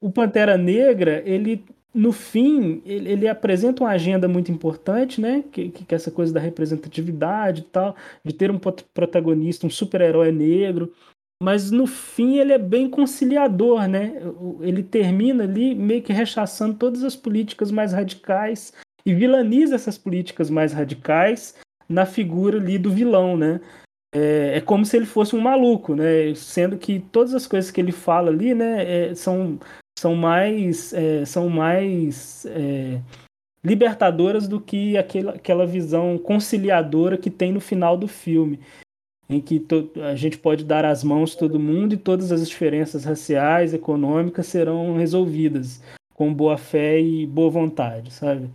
[0.00, 5.44] o Pantera Negra, ele no fim, ele, ele, apresenta uma agenda muito importante, né?
[5.50, 10.30] Que, que, é essa coisa da representatividade e tal, de ter um protagonista, um super-herói
[10.30, 10.92] negro.
[11.42, 14.20] Mas no fim ele é bem conciliador, né?
[14.60, 18.72] Ele termina ali meio que rechaçando todas as políticas mais radicais
[19.06, 21.56] e vilaniza essas políticas mais radicais
[21.88, 23.60] na figura ali do vilão, né?
[24.14, 26.34] É, é como se ele fosse um maluco, né?
[26.34, 29.58] Sendo que todas as coisas que ele fala ali, né, é, são
[29.98, 33.00] são mais, é, são mais é,
[33.62, 38.58] libertadoras do que aquela, aquela visão conciliadora que tem no final do filme,
[39.28, 39.64] em que
[40.02, 44.96] a gente pode dar as mãos todo mundo e todas as diferenças raciais, econômicas serão
[44.96, 45.82] resolvidas
[46.14, 48.50] com boa fé e boa vontade, sabe?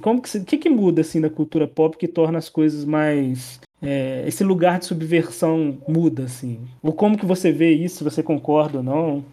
[0.00, 4.24] Como que, que, que muda assim na cultura pop que torna as coisas mais é,
[4.26, 6.60] esse lugar de subversão muda assim?
[6.82, 8.04] Ou como que você vê isso?
[8.04, 9.24] Você concorda ou não?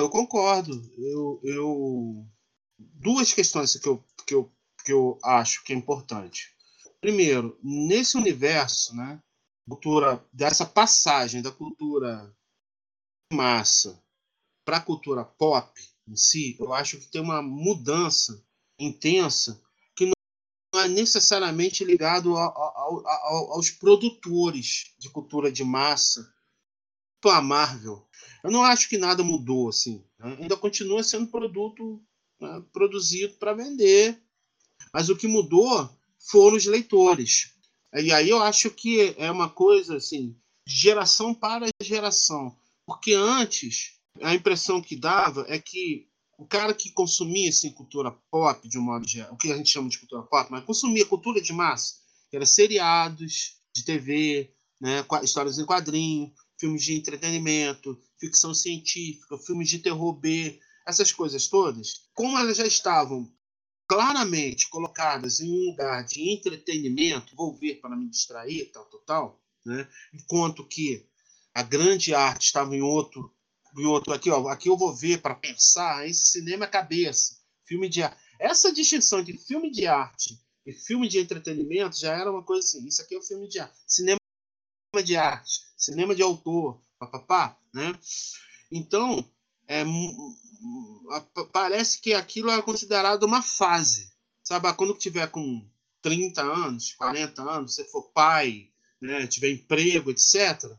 [0.00, 0.82] Eu concordo.
[0.96, 2.26] Eu, eu...
[2.78, 4.50] Duas questões que eu, que, eu,
[4.84, 6.54] que eu acho que é importante.
[7.00, 9.22] Primeiro, nesse universo, né,
[9.68, 12.34] cultura, dessa passagem da cultura
[13.32, 14.02] massa
[14.64, 18.44] para a cultura pop em si, eu acho que tem uma mudança
[18.78, 19.62] intensa
[19.94, 20.10] que
[20.74, 26.32] não é necessariamente ligado aos produtores de cultura de massa,
[27.24, 28.08] a Marvel,
[28.42, 30.04] eu não acho que nada mudou assim.
[30.18, 30.38] Né?
[30.40, 32.02] Ainda continua sendo produto
[32.40, 34.20] né, produzido para vender.
[34.92, 37.54] Mas o que mudou foram os leitores.
[37.94, 40.36] E aí eu acho que é uma coisa assim,
[40.66, 42.56] geração para geração.
[42.86, 48.66] Porque antes, a impressão que dava é que o cara que consumia assim, cultura pop,
[48.66, 51.40] de um modo geral, o que a gente chama de cultura pop, mas consumia cultura
[51.40, 51.96] de massa,
[52.30, 59.68] que era seriados de TV, né, histórias em quadrinho, filmes de entretenimento, ficção científica, filmes
[59.68, 63.32] de terror B, essas coisas todas, como elas já estavam
[63.88, 69.42] claramente colocadas em um lugar de entretenimento, vou ver para me distrair, tal, tal, tal,
[69.64, 69.88] né?
[70.12, 71.06] enquanto que
[71.54, 73.34] a grande arte estava em outro,
[73.76, 77.40] em outro aqui, ó, aqui eu vou ver para pensar, esse cinema é cabeça,
[77.70, 78.20] Filme de arte.
[78.40, 82.84] Essa distinção de filme de arte e filme de entretenimento já era uma coisa assim.
[82.84, 83.78] Isso aqui é o filme de arte.
[83.86, 84.18] Cinema
[85.04, 87.98] de arte, cinema de autor, papapá, né?
[88.70, 89.24] Então,
[89.68, 89.84] é,
[91.52, 94.10] parece que aquilo é considerado uma fase.
[94.42, 95.68] Sabe, quando tiver com
[96.02, 98.68] 30 anos, 40 anos, você for pai,
[99.00, 100.70] né, tiver emprego, etc.,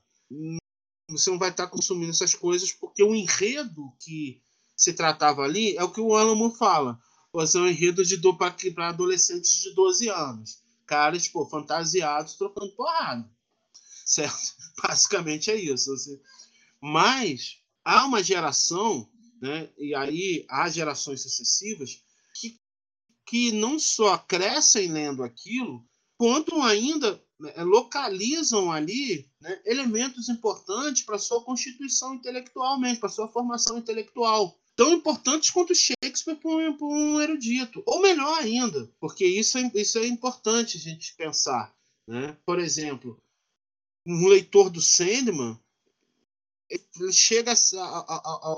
[1.10, 4.42] você não vai estar consumindo essas coisas porque o enredo que
[4.76, 7.00] se tratava ali é o que o Alamo fala.
[7.32, 8.20] Pô, é um enredo de
[8.74, 10.60] para adolescentes de 12 anos.
[10.86, 13.30] Caras, pô, fantasiados, trocando porrada.
[14.06, 14.56] Certo?
[14.82, 15.94] Basicamente é isso.
[16.82, 19.08] Mas há uma geração,
[19.42, 22.04] né, e aí há gerações sucessivas,
[22.36, 22.60] que,
[23.26, 25.86] que não só crescem lendo aquilo,
[26.18, 33.28] quanto ainda né, localizam ali né, elementos importantes para sua constituição intelectual mesmo, para sua
[33.28, 34.56] formação intelectual.
[34.76, 37.84] Tão importantes quanto Shakespeare para um, um, erudito.
[37.86, 41.76] Ou melhor ainda, porque isso é, isso é importante a gente pensar.
[42.08, 42.38] Né?
[42.46, 43.18] Por exemplo,
[44.06, 45.60] um leitor do Sandman
[47.00, 47.54] ele chega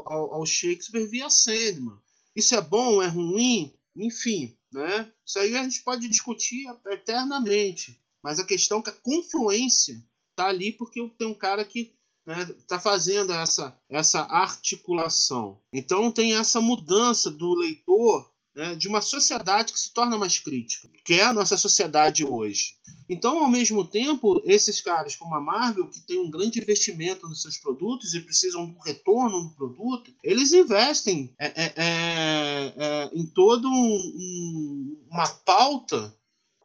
[0.06, 1.98] ao Shakespeare via Sandman.
[2.36, 3.74] Isso é bom, é ruim?
[3.96, 5.12] Enfim, né?
[5.26, 8.00] Isso aí a gente pode discutir eternamente.
[8.24, 11.96] Mas a questão é que a confluência está ali porque tem um cara que
[12.28, 15.62] está né, tá fazendo essa, essa articulação.
[15.72, 20.90] Então tem essa mudança do leitor né, de uma sociedade que se torna mais crítica,
[21.04, 22.76] que é a nossa sociedade hoje.
[23.10, 27.42] Então, ao mesmo tempo, esses caras como a Marvel, que tem um grande investimento nos
[27.42, 33.26] seus produtos e precisam do retorno do produto, eles investem é, é, é, é em
[33.26, 36.16] toda um, um, uma pauta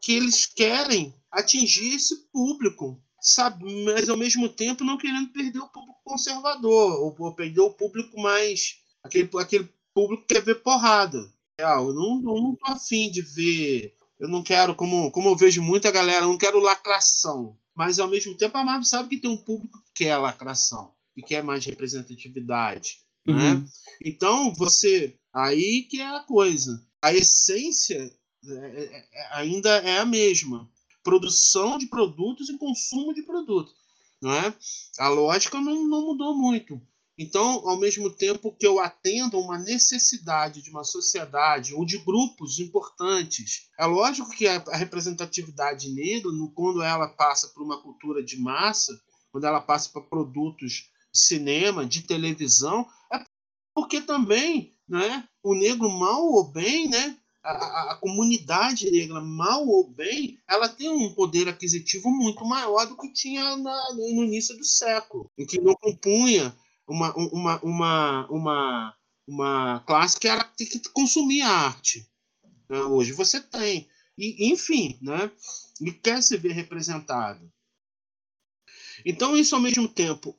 [0.00, 3.64] que eles querem atingir esse público, sabe?
[3.84, 8.76] mas ao mesmo tempo não querendo perder o público conservador, ou perder o público mais.
[9.02, 11.18] aquele, aquele público que quer ver porrada.
[11.58, 13.96] Eu não, não tô afim de ver.
[14.18, 17.58] Eu não quero, como, como eu vejo muita galera, eu não quero lacração.
[17.74, 21.22] Mas ao mesmo tempo a Marvel sabe que tem um público que quer lacração e
[21.22, 23.00] quer mais representatividade.
[23.26, 23.34] Né?
[23.34, 23.60] Uhum.
[23.60, 23.66] Né?
[24.04, 25.16] Então, você.
[25.32, 26.84] Aí que é a coisa.
[27.02, 28.12] A essência
[28.46, 30.68] é, é, é, ainda é a mesma.
[31.02, 33.74] Produção de produtos e consumo de produtos.
[34.20, 34.54] Não é?
[34.98, 36.80] A lógica não, não mudou muito.
[37.18, 42.60] Então, ao mesmo tempo que eu atendo uma necessidade de uma sociedade ou de grupos
[42.60, 48.96] importantes, é lógico que a, representatividade negra, quando ela passa por uma cultura de massa,
[49.32, 53.24] quando ela passa para produtos de cinema, de televisão, é
[53.74, 59.88] porque também né, o negro mal ou bem, né, a, a, comunidade negra, mal ou
[59.88, 64.64] bem, ela tem um poder aquisitivo muito maior do que tinha na, no início do
[64.64, 66.54] século, em que não compunha
[66.88, 72.08] uma, uma, uma, uma, uma classe que era que consumia arte.
[72.68, 72.80] Né?
[72.80, 73.88] Hoje você tem.
[74.16, 75.30] E, enfim, né?
[75.80, 77.52] e quer se ver representado.
[79.04, 80.36] Então, isso ao mesmo tempo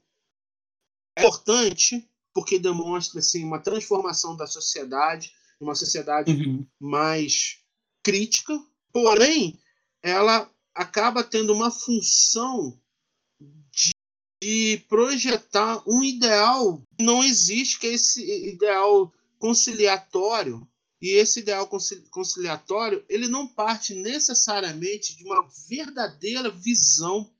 [1.15, 6.67] é importante, porque demonstra assim, uma transformação da sociedade, uma sociedade uhum.
[6.79, 7.59] mais
[8.03, 8.59] crítica,
[8.91, 9.61] porém,
[10.01, 12.79] ela acaba tendo uma função
[14.41, 20.67] de projetar um ideal que não existe, que é esse ideal conciliatório.
[21.01, 21.67] E esse ideal
[22.11, 27.31] conciliatório, ele não parte necessariamente de uma verdadeira visão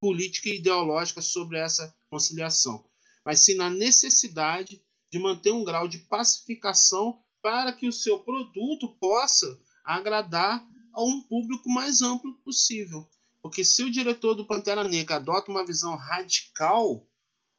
[0.00, 2.82] política e ideológica sobre essa conciliação,
[3.22, 8.88] mas sim na necessidade de manter um grau de pacificação para que o seu produto
[8.98, 13.06] possa agradar a um público mais amplo possível.
[13.42, 17.06] Porque se o diretor do Pantera Negra adota uma visão radical,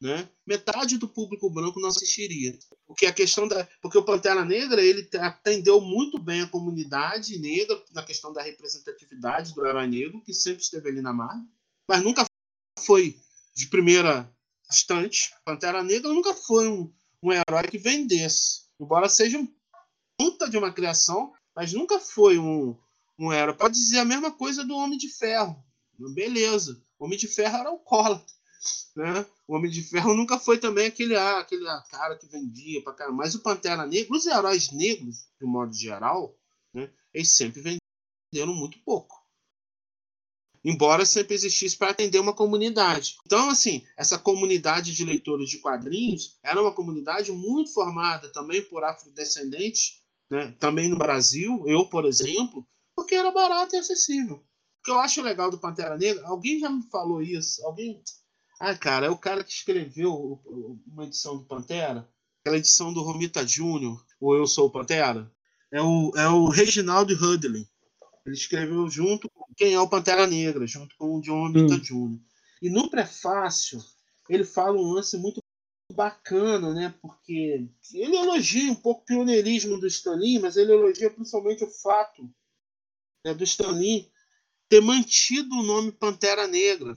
[0.02, 2.58] né, metade do público branco não assistiria.
[2.88, 7.82] Porque a questão da, porque o Pantera Negra ele atendeu muito bem a comunidade negra
[7.92, 11.46] na questão da representatividade do herói negro que sempre esteve ali na Marvel,
[11.88, 12.26] mas nunca
[12.80, 13.20] foi
[13.56, 14.32] de primeira
[14.70, 15.32] instante.
[15.46, 19.48] Pantera Negra nunca foi um, um herói que vendesse, embora seja um
[20.18, 22.78] puta de uma criação, mas nunca foi um,
[23.20, 23.56] um herói.
[23.56, 25.64] Pode dizer a mesma coisa do Homem de Ferro.
[26.10, 26.82] Beleza.
[26.98, 28.34] O Homem de Ferro era alcoólatra.
[28.96, 29.26] Né?
[29.48, 32.94] O Homem de Ferro nunca foi também aquele, ah, aquele ah, cara que vendia pra
[32.94, 33.18] caramba.
[33.18, 36.36] Mas o Pantera Negra, os heróis negros, de modo geral,
[36.74, 39.22] né, eles sempre venderam muito pouco.
[40.64, 43.18] Embora sempre existisse para atender uma comunidade.
[43.26, 48.84] Então, assim, essa comunidade de leitores de quadrinhos era uma comunidade muito formada também por
[48.84, 54.46] afrodescendentes, né, também no Brasil, eu, por exemplo, porque era barato e acessível.
[54.82, 58.02] O que eu acho legal do Pantera Negra, alguém já me falou isso, alguém.
[58.60, 60.42] Ah, cara, é o cara que escreveu
[60.88, 62.10] uma edição do Pantera,
[62.42, 65.32] aquela edição do Romita Júnior, ou Eu Sou o Pantera.
[65.72, 67.68] é o, é o Reginaldo Hudlin.
[68.26, 71.80] Ele escreveu junto com quem é o Pantera Negra, junto com o John Romita hum.
[71.80, 72.20] Jr.
[72.64, 73.80] E no prefácio,
[74.28, 75.44] ele fala um lance muito
[75.94, 76.94] bacana, né?
[77.02, 82.28] Porque ele elogia um pouco o pioneirismo do Stanley, mas ele elogia principalmente o fato
[83.24, 84.12] né, do Stanley
[84.72, 86.96] ter mantido o nome Pantera Negra.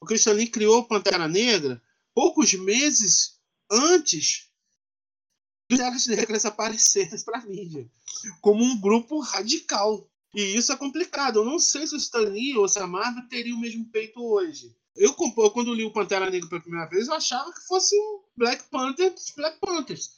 [0.00, 1.82] O Stanley criou Pantera Negra
[2.14, 3.38] poucos meses
[3.70, 4.48] antes
[5.68, 7.86] dos Panteras Negras aparecerem para a mídia,
[8.40, 10.10] como um grupo radical.
[10.34, 11.40] E isso é complicado.
[11.40, 14.74] Eu não sei se o Stanley ou se a Marvel teria o mesmo peito hoje.
[14.96, 18.64] Eu, quando li o Pantera Negra pela primeira vez, eu achava que fosse um Black
[18.70, 20.12] Panther dos Black Panthers.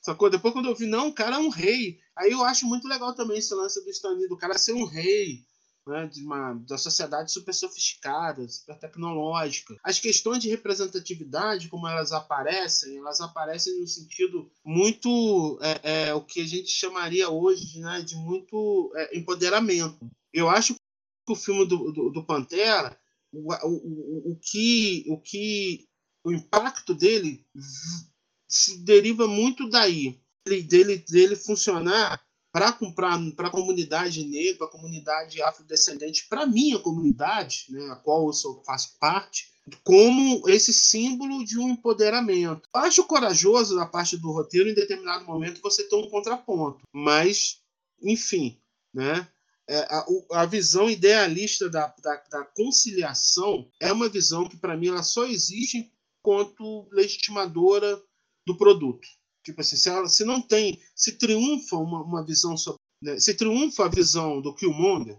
[0.00, 0.30] Sacou?
[0.30, 1.98] Depois, quando eu vi, não, o cara é um rei.
[2.14, 5.44] Aí eu acho muito legal também esse lance do Stanley, do cara ser um rei.
[5.86, 9.76] Né, de uma da sociedade super sofisticada, super tecnológica.
[9.84, 16.22] As questões de representatividade, como elas aparecem, elas aparecem no sentido muito é, é, o
[16.22, 20.10] que a gente chamaria hoje né, de muito é, empoderamento.
[20.32, 22.98] Eu acho que o filme do, do, do Pantera
[23.32, 25.86] o, o, o, que, o que
[26.24, 27.46] o impacto dele
[28.48, 32.24] se deriva muito daí dele, dele funcionar
[32.56, 38.26] para a comunidade negra, para a comunidade afrodescendente, para a minha comunidade, né, a qual
[38.26, 39.52] eu sou, faço parte,
[39.84, 42.68] como esse símbolo de um empoderamento.
[42.72, 47.60] Acho corajoso da parte do roteiro, em determinado momento, você ter um contraponto, mas,
[48.02, 48.58] enfim,
[48.94, 49.28] né?
[49.68, 50.06] é, a,
[50.42, 55.26] a, visão idealista da, da, da, conciliação é uma visão que, para mim, ela só
[55.26, 58.00] existe enquanto legitimadora
[58.46, 59.06] do produto.
[59.46, 63.32] Tipo assim, se, ela, se não tem, se triunfa uma, uma visão sobre, né, se
[63.32, 65.16] triunfa a visão do Killmonger,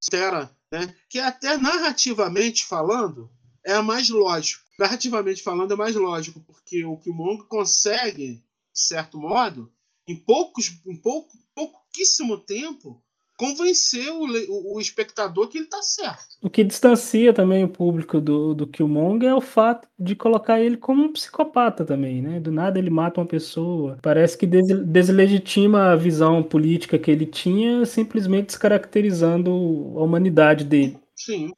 [0.00, 3.28] será, né, que até narrativamente falando
[3.64, 4.62] é mais lógico.
[4.78, 9.74] Narrativamente falando é mais lógico, porque o Killmonger consegue, de certo modo,
[10.06, 13.03] em poucos, em pouco, pouquíssimo tempo,
[13.36, 16.36] convencer o, o, o, espectador que ele está certo.
[16.40, 20.76] O que distancia também o público do, do Killmonger é o fato de colocar ele
[20.76, 22.38] como um psicopata também, né?
[22.38, 23.98] Do nada ele mata uma pessoa.
[24.00, 30.98] Parece que des, deslegitima a visão política que ele tinha, simplesmente descaracterizando a humanidade dele.
[31.16, 31.52] Sim.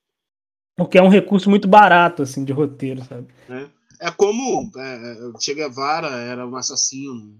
[0.78, 3.28] O que é um recurso muito barato, assim, de roteiro, sabe?
[3.48, 7.38] É, é como é, Che Guevara era um assassino.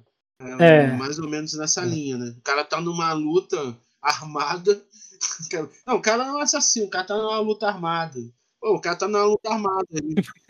[0.59, 0.93] É, é.
[0.93, 1.87] mais ou menos nessa é.
[1.87, 2.35] linha, né?
[2.39, 3.77] O cara tá numa luta
[4.09, 4.83] armada.
[5.87, 8.21] Não, o cara não é um assassino, o cara tá numa luta armada.
[8.61, 9.87] Pô, o cara tá numa luta armada.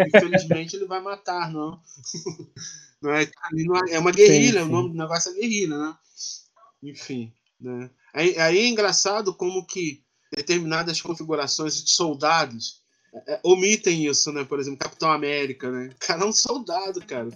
[0.00, 1.80] Infelizmente ele vai matar, não.
[3.00, 3.30] Não é,
[3.90, 4.70] é uma guerrilha, sim, sim.
[4.70, 5.96] o nome do negócio é guerrilha, né?
[6.82, 7.32] Enfim.
[7.60, 7.90] Né?
[8.12, 10.02] Aí, aí é engraçado como que
[10.34, 12.82] determinadas configurações de soldados
[13.26, 14.44] é, é omitem isso, né?
[14.44, 15.90] Por exemplo, Capitão América, né?
[15.94, 17.28] O cara é um soldado, cara.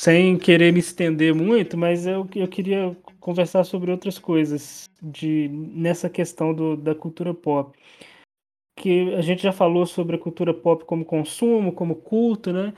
[0.00, 6.08] Sem querer me estender muito, mas eu, eu queria conversar sobre outras coisas de nessa
[6.08, 7.78] questão do, da cultura pop.
[8.78, 12.72] Que a gente já falou sobre a cultura pop como consumo, como culto, né?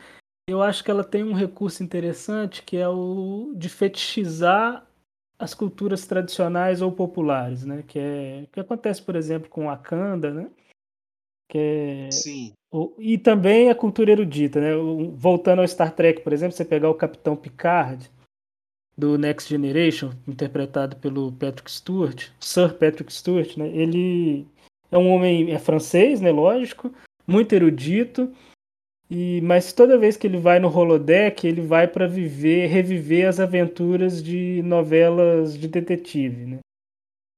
[0.49, 4.85] Eu acho que ela tem um recurso interessante que é o de fetichizar
[5.39, 7.85] as culturas tradicionais ou populares, né?
[7.87, 10.51] Que é que acontece, por exemplo, com Wakanda, né?
[11.53, 12.55] Que é, Sim.
[12.99, 14.71] E também a cultura erudita, né?
[15.15, 18.11] Voltando ao Star Trek, por exemplo, você pegar o Capitão Picard
[18.97, 23.69] do Next Generation, interpretado pelo Patrick Stewart, Sir Patrick Stewart, né?
[23.69, 24.47] Ele
[24.91, 26.33] é um homem é francês, né?
[26.33, 26.91] Lógico,
[27.27, 28.33] muito erudito.
[29.11, 33.39] E mas toda vez que ele vai no holodeck, ele vai para viver, reviver as
[33.39, 36.59] aventuras de novelas de detetive, né?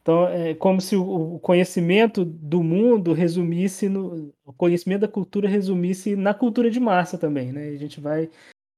[0.04, 4.34] Então, é como se o conhecimento do mundo resumisse no.
[4.44, 7.70] O conhecimento da cultura resumisse na cultura de massa também, né?
[7.70, 8.28] A gente vai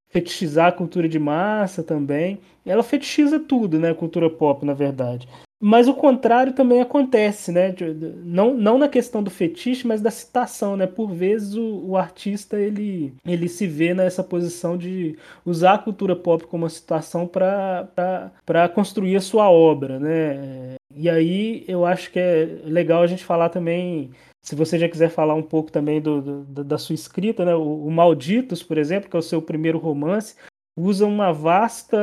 [0.07, 2.39] fetichizar a cultura de massa também.
[2.65, 3.89] Ela fetichiza tudo, né?
[3.91, 5.27] A cultura pop, na verdade.
[5.59, 7.75] Mas o contrário também acontece, né?
[8.23, 10.87] Não, não na questão do fetiche, mas da citação, né?
[10.87, 16.15] Por vezes o, o, artista ele, ele se vê nessa posição de usar a cultura
[16.15, 20.76] pop como uma citação para construir a sua obra, né?
[20.97, 24.11] E aí eu acho que é legal a gente falar também,
[24.43, 27.53] se você já quiser falar um pouco também do, do da sua escrita, né?
[27.55, 30.35] O, o Malditos, por exemplo, que é o seu primeiro romance,
[30.77, 31.97] usa uma vasta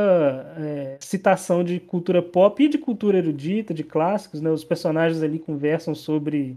[0.59, 4.51] é, citação de cultura pop e de cultura erudita, de clássicos, né?
[4.51, 6.57] Os personagens ali conversam sobre,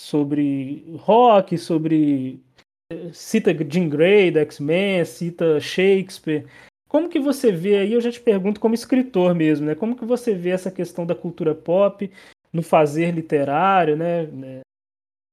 [0.00, 2.42] sobre rock, sobre
[2.90, 6.46] é, cita Jean Grey da X-Men, cita Shakespeare.
[6.88, 9.74] Como que você vê aí, eu já te pergunto como escritor mesmo, né?
[9.74, 12.10] Como que você vê essa questão da cultura pop
[12.52, 14.60] no fazer literário, né?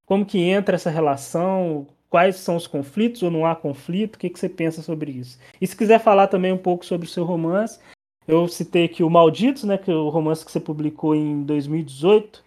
[0.05, 1.87] Como que entra essa relação?
[2.15, 4.15] quais são os conflitos ou não há conflito?
[4.15, 5.37] O que, que você pensa sobre isso?
[5.59, 7.77] E se quiser falar também um pouco sobre o seu romance,
[8.25, 12.41] eu citei aqui o Malditos, né, que é o romance que você publicou em 2018.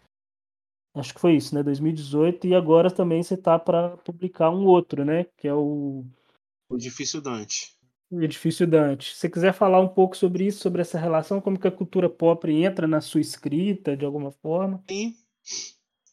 [0.94, 5.04] Acho que foi isso, né, 2018, e agora também você tá para publicar um outro,
[5.04, 6.02] né, que é o
[6.70, 7.77] o Edifício Dante.
[8.10, 9.14] Edifício Dante.
[9.14, 12.08] Se você quiser falar um pouco sobre isso, sobre essa relação, como que a cultura
[12.08, 14.82] pop entra na sua escrita de alguma forma?
[14.88, 15.14] Sim.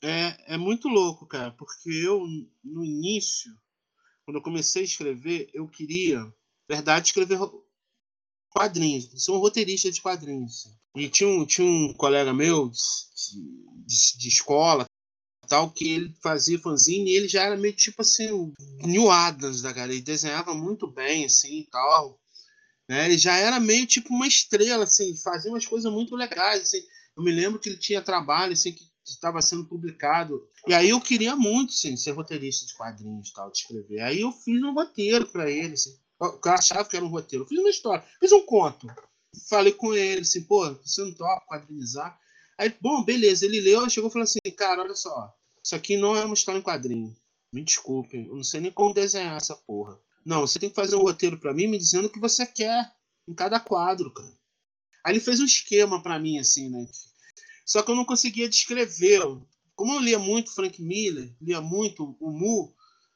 [0.02, 2.22] É, é muito louco, cara, porque eu,
[2.64, 3.52] no início,
[4.24, 6.22] quando eu comecei a escrever, eu queria,
[6.70, 7.40] verdade, escrever
[8.50, 10.68] quadrinhos, ser um roteirista de quadrinhos.
[10.96, 12.78] E tinha um, tinha um colega meu de,
[13.86, 14.86] de, de escola,
[15.46, 19.62] tal, que ele fazia fanzine e ele já era meio tipo assim, o New Adams
[19.62, 19.94] da galera.
[19.94, 22.20] Ele desenhava muito bem, assim, e tal.
[22.90, 23.06] Né?
[23.06, 26.82] Ele já era meio tipo uma estrela, assim, fazia umas coisas muito legais, assim.
[27.18, 30.48] Eu me lembro que ele tinha trabalho, assim, que estava sendo publicado.
[30.68, 34.02] E aí eu queria muito, assim, ser roteirista de quadrinhos tal, de escrever.
[34.02, 35.96] Aí eu fiz um roteiro para ele, assim.
[36.20, 37.44] Eu achava que era um roteiro.
[37.44, 38.88] Eu fiz uma história, fiz um conto.
[39.50, 42.18] Falei com ele, assim, pô, você não topa quadrinizar?
[42.58, 45.34] Aí, bom, beleza, ele leu, chegou e falou assim, cara, olha só,
[45.64, 47.16] isso aqui não é uma história em quadrinho.
[47.52, 50.00] Me desculpem, eu não sei nem como desenhar essa porra.
[50.26, 52.92] Não, você tem que fazer um roteiro para mim me dizendo o que você quer
[53.28, 54.34] em cada quadro, cara.
[55.04, 56.88] Aí ele fez um esquema para mim, assim, né?
[57.66, 59.22] Só que eu não conseguia descrever.
[59.76, 62.74] Como eu lia muito Frank Miller, lia muito o Mu,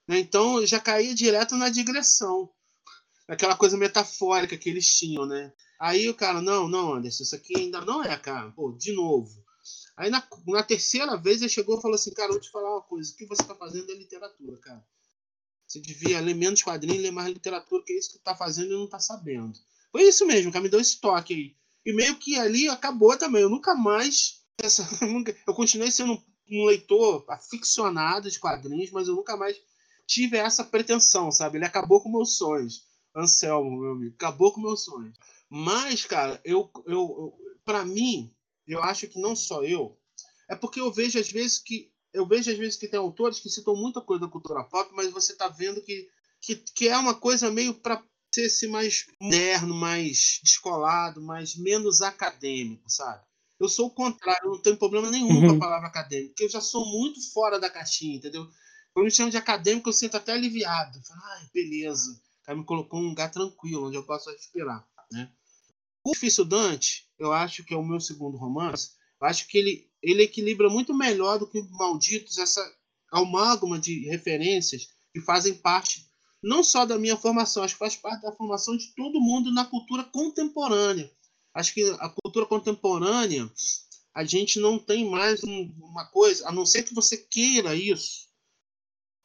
[0.08, 0.20] né?
[0.20, 2.50] então eu já caía direto na digressão.
[3.28, 5.54] Aquela coisa metafórica que eles tinham, né?
[5.80, 8.52] Aí o cara, não, não, Anderson, isso aqui ainda não é, cara.
[8.52, 9.44] Pô, de novo.
[9.96, 12.82] Aí na, na terceira vez ele chegou e falou assim, cara, vou te falar uma
[12.82, 14.84] coisa, o que você está fazendo é literatura, cara.
[15.68, 18.76] Você devia ler menos quadrinhos ler mais literatura, que é isso que está fazendo e
[18.76, 19.58] não está sabendo.
[19.92, 21.56] Foi isso mesmo, cara, me deu esse toque aí.
[21.86, 23.42] E meio que ali acabou também.
[23.42, 24.42] Eu nunca mais.
[24.62, 24.84] Essa,
[25.48, 26.22] eu continuei sendo
[26.52, 29.56] um leitor aficionado de quadrinhos, mas eu nunca mais
[30.06, 31.58] tive essa pretensão, sabe?
[31.58, 32.88] Ele acabou com meus sonhos.
[33.16, 35.16] Anselmo, meu amigo, acabou com meus sonhos.
[35.50, 37.34] Mas, cara, eu, eu,
[37.66, 38.34] para mim,
[38.68, 39.98] eu acho que não só eu,
[40.50, 43.50] é porque eu vejo às vezes que eu vejo às vezes que tem autores que
[43.50, 46.08] citam muita coisa da cultura pop, mas você está vendo que,
[46.42, 52.02] que, que é uma coisa meio para ser esse mais moderno, mais descolado, mais menos
[52.02, 53.24] acadêmico, sabe?
[53.60, 55.42] Eu sou o contrário, eu não tenho problema nenhum uhum.
[55.42, 55.60] com a uhum.
[55.60, 58.48] palavra acadêmico, porque eu já sou muito fora da caixinha, entendeu?
[58.94, 61.00] Quando me chamam de acadêmico, eu sinto até aliviado.
[61.12, 62.12] Ai, beleza.
[62.42, 65.32] O cara me colocou num lugar tranquilo, onde eu posso respirar, né?
[66.04, 68.92] O Difícil Dante, eu acho que é o meu segundo romance,
[69.22, 72.62] eu acho que ele, ele equilibra muito melhor do que Malditos essa
[73.12, 76.10] amálgama de referências que fazem parte
[76.42, 79.66] não só da minha formação, acho que faz parte da formação de todo mundo na
[79.66, 81.12] cultura contemporânea.
[81.54, 83.52] Acho que a cultura contemporânea,
[84.14, 88.30] a gente não tem mais um, uma coisa, a não ser que você queira isso,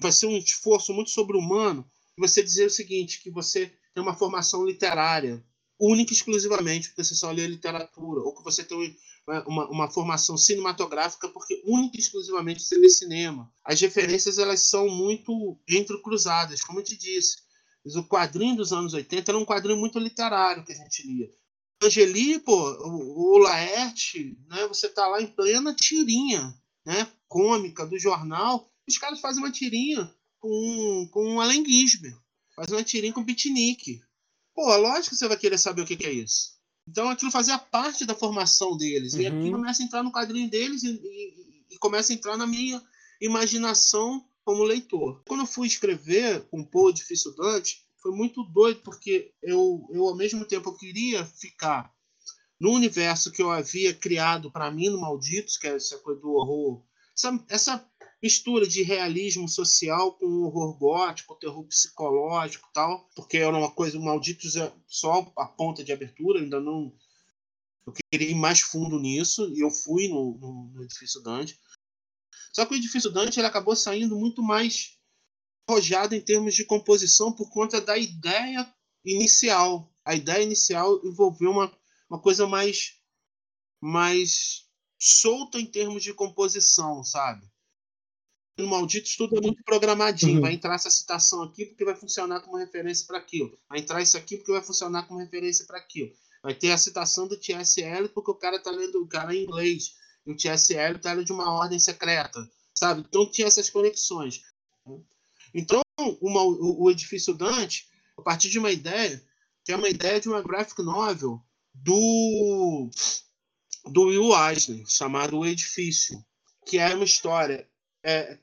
[0.01, 4.65] vai ser um esforço muito sobre-humano, você dizer o seguinte, que você tem uma formação
[4.65, 5.45] literária,
[5.81, 8.97] única e exclusivamente porque você só lê literatura, ou que você tem
[9.47, 13.53] uma, uma formação cinematográfica porque única e exclusivamente você lê cinema.
[13.65, 17.37] As referências elas são muito entrecruzadas, como eu te disse.
[17.85, 21.31] O quadrinho dos anos 80 era um quadrinho muito literário que a gente lia.
[21.83, 26.55] Angeli, pô, o, Laerte, né, você tá lá em plena tirinha
[26.87, 31.65] né, cômica do jornal, os caras fazem uma tirinha com, com um Allen
[32.55, 34.01] fazem uma tirinha com beatnik.
[34.55, 36.55] Pô, lógico que você vai querer saber o que, que é isso.
[36.89, 39.15] Então aquilo fazia parte da formação deles.
[39.15, 39.21] Uhum.
[39.21, 42.47] E aquilo começa a entrar no quadrinho deles e, e, e, começa a entrar na
[42.47, 42.83] minha
[43.21, 45.23] imaginação como leitor.
[45.27, 50.15] Quando eu fui escrever um Pô Difícil Dante, foi muito doido, porque eu, eu ao
[50.15, 51.91] mesmo tempo eu queria ficar
[52.61, 56.33] no universo que eu havia criado para mim no Malditos, que é essa coisa do
[56.33, 56.85] horror.
[57.17, 57.91] Essa, essa
[58.25, 64.57] mistura de realismo social com horror gótico, terror psicológico tal, porque era uma coisa, Malditos
[64.57, 66.97] é só a ponta de abertura, ainda não.
[67.87, 71.61] Eu queria ir mais fundo nisso, e eu fui no, no, no Edifício Dante.
[72.51, 74.99] Só que o Edifício Dante ele acabou saindo muito mais
[75.69, 79.93] arrojado em termos de composição por conta da ideia inicial.
[80.03, 81.71] A ideia inicial envolveu uma,
[82.09, 82.95] uma coisa mais,
[83.83, 84.67] mais
[84.99, 87.53] solta em termos de composição, sabe?
[88.57, 90.37] No Malditos tudo é muito programadinho.
[90.37, 90.43] Uhum.
[90.43, 93.59] Vai entrar essa citação aqui porque vai funcionar como referência para aquilo.
[93.69, 96.13] Vai entrar isso aqui porque vai funcionar como referência para aquilo.
[96.43, 99.95] Vai ter a citação do TSL porque o cara tá lendo o cara em inglês.
[100.27, 102.49] E o TSL tá lendo de uma ordem secreta.
[102.75, 103.05] Sabe?
[103.09, 104.43] Então tinha essas conexões.
[105.53, 105.81] Então,
[106.21, 109.23] uma, o, o Edifício Dante, a partir de uma ideia,
[109.65, 111.41] que é uma ideia de uma graphic novel
[111.73, 112.91] do,
[113.87, 116.25] do Will Eisner, chamado O Edifício,
[116.67, 117.69] que é uma história
[118.03, 118.39] é,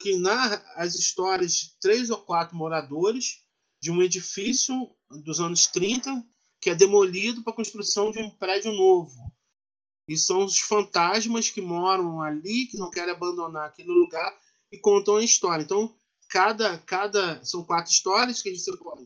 [0.00, 3.44] que narra as histórias de três ou quatro moradores
[3.80, 4.90] de um edifício
[5.24, 6.24] dos anos 30
[6.60, 9.32] que é demolido para a construção de um prédio novo.
[10.08, 14.36] E são os fantasmas que moram ali, que não querem abandonar aquele lugar
[14.72, 15.62] e contam a história.
[15.62, 15.94] Então,
[16.28, 18.52] cada, cada são quatro histórias que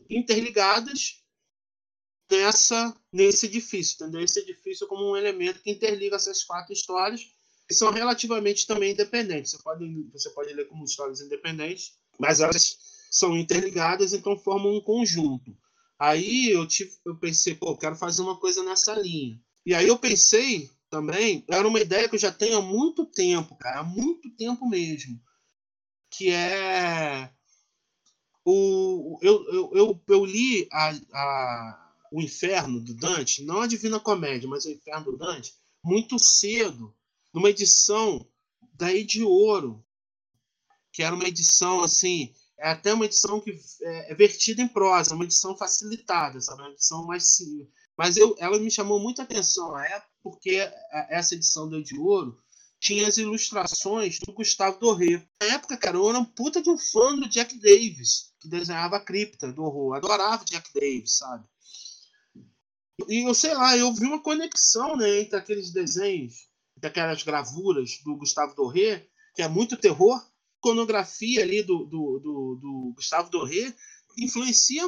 [0.09, 1.23] interligadas
[2.29, 4.21] nessa nesse edifício, entendeu?
[4.21, 7.34] Esse edifício como um elemento que interliga essas quatro histórias
[7.67, 9.51] que são relativamente também independentes.
[9.51, 12.77] Você pode você pode ler como histórias independentes, mas elas
[13.09, 15.55] são interligadas, então formam um conjunto.
[15.97, 19.39] Aí eu tive, eu pensei, pô, quero fazer uma coisa nessa linha.
[19.65, 23.55] E aí eu pensei também, era uma ideia que eu já tenho há muito tempo,
[23.55, 25.19] cara, há muito tempo mesmo,
[26.09, 27.29] que é
[28.45, 33.99] o eu, eu, eu, eu li a, a, o Inferno do Dante, não a Divina
[33.99, 36.93] Comédia, mas o Inferno do Dante, muito cedo,
[37.35, 38.25] numa edição
[38.73, 39.85] daí de ouro,
[40.93, 45.13] que era uma edição assim é até uma edição que é, é vertida em prosa,
[45.13, 46.61] uma edição facilitada, sabe?
[46.61, 47.67] Uma edição mais simples.
[47.97, 50.71] Mas eu, ela me chamou muita atenção é porque
[51.09, 52.39] essa edição do de Ouro
[52.79, 55.21] tinha as ilustrações do Gustavo Doré.
[55.41, 58.95] Na época, cara, eu era um puta de um fã do Jack Davis, que desenhava
[58.95, 59.95] a cripta do horror.
[59.95, 61.45] Adorava Jack Davis, sabe?
[63.09, 66.47] E eu sei lá, eu vi uma conexão né, entre aqueles desenhos,
[66.85, 70.21] aquelas gravuras do Gustavo Doré, que é muito terror,
[70.59, 73.73] iconografia ali do, do, do, do Gustavo Doré
[74.17, 74.87] influencia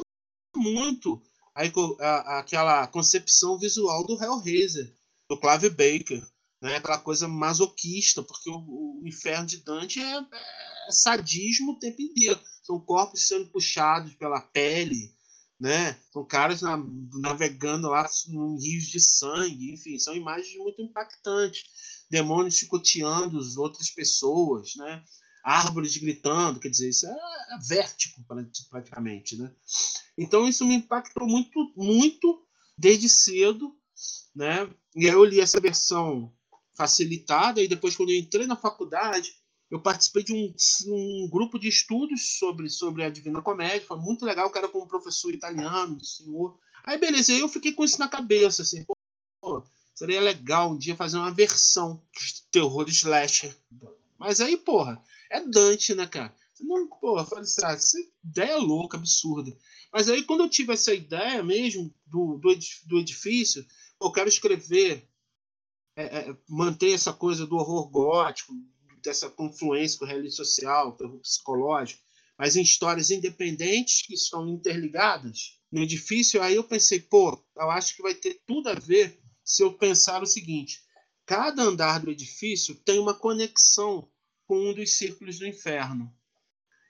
[0.56, 1.22] muito
[1.54, 4.94] a, a, aquela concepção visual do Hellraiser,
[5.28, 6.26] do Clive Baker.
[6.60, 6.76] Né?
[6.76, 12.40] Aquela coisa masoquista, porque o, o inferno de Dante é, é, sadismo o tempo inteiro.
[12.62, 15.14] São corpos sendo puxados pela pele,
[15.58, 15.96] né?
[16.12, 16.76] São caras na,
[17.20, 21.64] navegando lá em rios de sangue, enfim, são imagens muito impactantes.
[22.10, 25.02] Demônios chicoteando as outras pessoas, né?
[25.48, 28.22] árvores gritando, quer dizer, isso é, é vértigo
[28.68, 29.50] praticamente, né?
[30.16, 32.46] Então isso me impactou muito, muito
[32.76, 33.74] desde cedo,
[34.34, 34.68] né?
[34.94, 36.32] E aí eu li essa versão
[36.76, 39.32] facilitada e depois quando eu entrei na faculdade
[39.70, 40.54] eu participei de um,
[40.86, 44.82] um grupo de estudos sobre, sobre a Divina Comédia, foi muito legal, o cara com
[44.82, 46.58] um professor italiano, senhor.
[46.84, 49.62] Aí beleza, aí eu fiquei com isso na cabeça, assim, pô,
[49.94, 53.54] seria legal um dia fazer uma versão de terror slasher.
[54.18, 56.34] Mas aí, porra, é Dante, né, cara?
[56.60, 59.56] Não, porra, falei assim, ah, essa ideia é louca, absurda.
[59.92, 63.64] Mas aí, quando eu tive essa ideia mesmo do, do edifício,
[64.00, 65.08] eu quero escrever,
[65.96, 68.54] é, é, manter essa coisa do horror gótico,
[69.02, 72.02] dessa confluência com o realismo social, terror psicológico,
[72.38, 76.42] mas em histórias independentes que estão interligadas no edifício.
[76.42, 80.22] Aí eu pensei, pô, eu acho que vai ter tudo a ver se eu pensar
[80.22, 80.82] o seguinte:
[81.26, 84.08] cada andar do edifício tem uma conexão
[84.46, 86.12] com um dos círculos do inferno.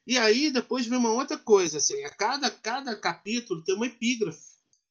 [0.06, 4.40] E aí depois vem uma outra coisa, assim, a cada, cada capítulo tem uma epígrafe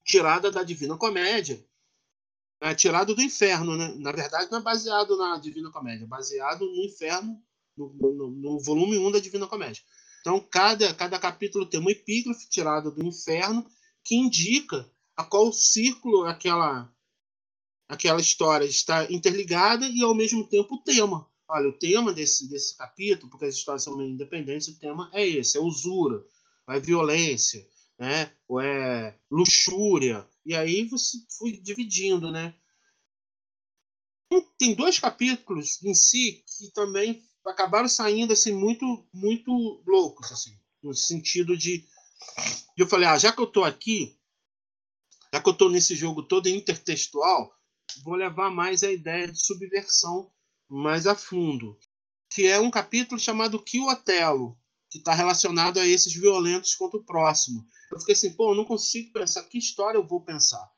[0.05, 1.65] tirada da Divina Comédia,
[2.61, 3.93] é, tirado do inferno, né?
[3.97, 7.41] Na verdade não é baseado na Divina Comédia, é baseado no inferno,
[7.77, 9.83] no, no, no volume 1 da Divina Comédia.
[10.21, 13.65] Então cada, cada capítulo tem uma epígrafe tirada do inferno
[14.03, 16.91] que indica a qual círculo aquela
[17.87, 21.27] aquela história está interligada e ao mesmo tempo o tema.
[21.49, 25.25] Olha, o tema desse, desse capítulo, porque as histórias são meio independentes, o tema é
[25.25, 26.21] esse: é usura,
[26.69, 27.65] é violência,
[27.97, 28.31] né?
[28.47, 30.27] ou é luxúria.
[30.47, 32.55] E aí você foi dividindo, né?
[34.57, 39.51] Tem dois capítulos em si que também acabaram saindo assim muito muito
[39.85, 41.85] loucos assim, no sentido de
[42.77, 44.17] eu falei, ah, já que eu tô aqui,
[45.33, 47.53] já que eu tô nesse jogo todo intertextual,
[48.05, 50.31] vou levar mais a ideia de subversão
[50.69, 51.77] mais a fundo,
[52.29, 54.57] que é um capítulo chamado Que o Otelo,
[54.89, 57.67] que está relacionado a esses violentos contra o próximo.
[57.91, 60.69] Eu fiquei assim, pô, eu não consigo pensar que história eu vou pensar.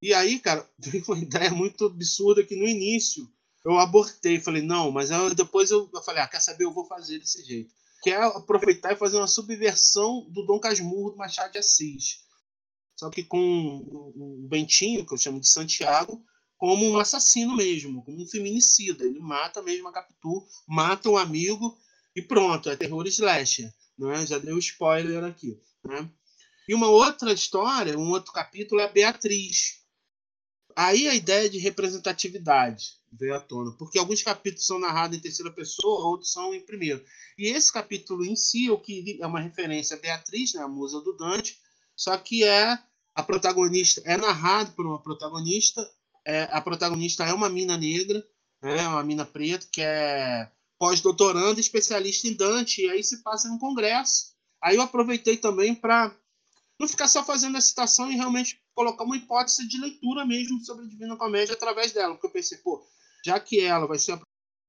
[0.00, 3.30] E aí, cara, veio uma ideia muito absurda que no início
[3.64, 6.84] eu abortei, falei, não, mas eu, depois eu, eu, falei, ah, quer saber, eu vou
[6.86, 7.72] fazer desse jeito.
[8.02, 12.22] Que é aproveitar e fazer uma subversão do Dom Casmurro do Machado de Assis.
[12.96, 16.24] Só que com o Bentinho, que eu chamo de Santiago,
[16.62, 19.04] como um assassino mesmo, como um feminicida.
[19.04, 21.76] Ele mata mesmo a Capitu, mata um amigo
[22.14, 23.72] e pronto, é terror slasher.
[23.98, 24.26] Né?
[24.26, 25.60] Já deu spoiler aqui.
[25.84, 26.10] Né?
[26.68, 29.82] E uma outra história, um outro capítulo é Beatriz.
[30.74, 35.52] Aí a ideia de representatividade veio à tona, porque alguns capítulos são narrados em terceira
[35.52, 37.04] pessoa, outros são em primeiro.
[37.36, 41.00] E esse capítulo em si, o que é uma referência a Beatriz, né, a musa
[41.02, 41.58] do Dante,
[41.94, 42.78] só que é
[43.14, 45.86] a protagonista é narrado por uma protagonista
[46.24, 48.24] é, a protagonista é uma mina negra,
[48.62, 53.58] né, uma mina preta, que é pós-doutorando especialista em Dante, e aí se passa no
[53.58, 54.32] congresso.
[54.62, 56.16] Aí eu aproveitei também para
[56.78, 60.84] não ficar só fazendo a citação e realmente colocar uma hipótese de leitura mesmo sobre
[60.84, 62.84] a Divina Comédia através dela, porque eu pensei, pô,
[63.24, 64.20] já que ela vai ser a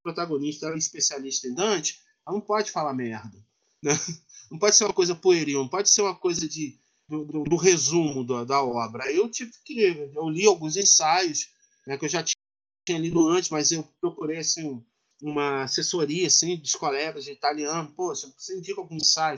[0.03, 3.37] protagonista, ela é especialista em Dante, ela não pode falar merda,
[3.81, 3.91] né?
[4.51, 6.77] Não pode ser uma coisa pueril, não pode ser uma coisa de
[7.07, 9.11] do, do, do resumo da, da obra.
[9.11, 9.79] Eu tive que
[10.13, 11.49] eu li alguns ensaios,
[11.87, 14.83] né, que eu já tinha lido antes, mas eu procurei assim
[15.23, 19.37] uma assessoria assim dos colegas de italiano, pô, você indica algum ensaio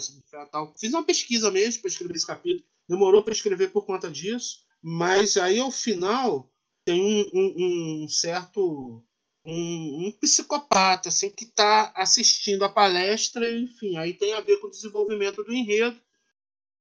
[0.51, 0.73] tal.
[0.77, 2.65] Fiz uma pesquisa mesmo para escrever esse capítulo.
[2.89, 6.51] Demorou para escrever por conta disso, mas aí ao final
[6.83, 9.03] tem um, um, um certo
[9.45, 14.67] um, um, psicopata assim que está assistindo a palestra, enfim, aí tem a ver com
[14.67, 15.99] o desenvolvimento do enredo.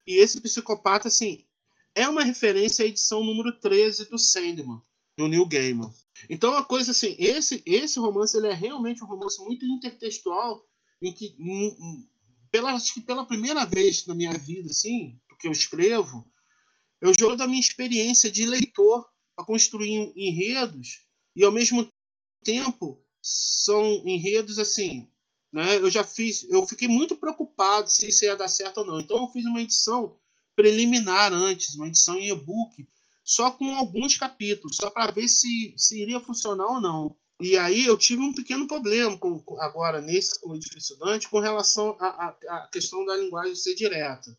[0.07, 1.45] E esse psicopata assim
[1.95, 4.81] é uma referência à edição número 13 do Sandman,
[5.17, 5.93] do Neil Gaiman.
[6.29, 10.65] Então a coisa assim, esse esse romance ele é realmente um romance muito intertextual
[11.03, 11.37] em que
[12.51, 16.31] pela acho que pela primeira vez na minha vida assim, porque eu escrevo,
[17.01, 19.07] eu jogo da minha experiência de leitor
[19.37, 21.07] para construir enredos
[21.37, 21.89] e ao mesmo
[22.43, 25.09] tempo são enredos assim,
[25.53, 25.77] né?
[25.77, 29.01] Eu já fiz, eu fiquei muito preocupado se isso ia dar certo ou não.
[29.01, 30.19] Então eu fiz uma edição
[30.55, 32.87] preliminar antes, uma edição em e-book
[33.25, 37.17] só com alguns capítulos, só para ver se, se iria funcionar ou não.
[37.41, 41.97] E aí eu tive um pequeno problema com, agora nesse com o estudante com relação
[41.99, 44.37] à questão da linguagem ser direta.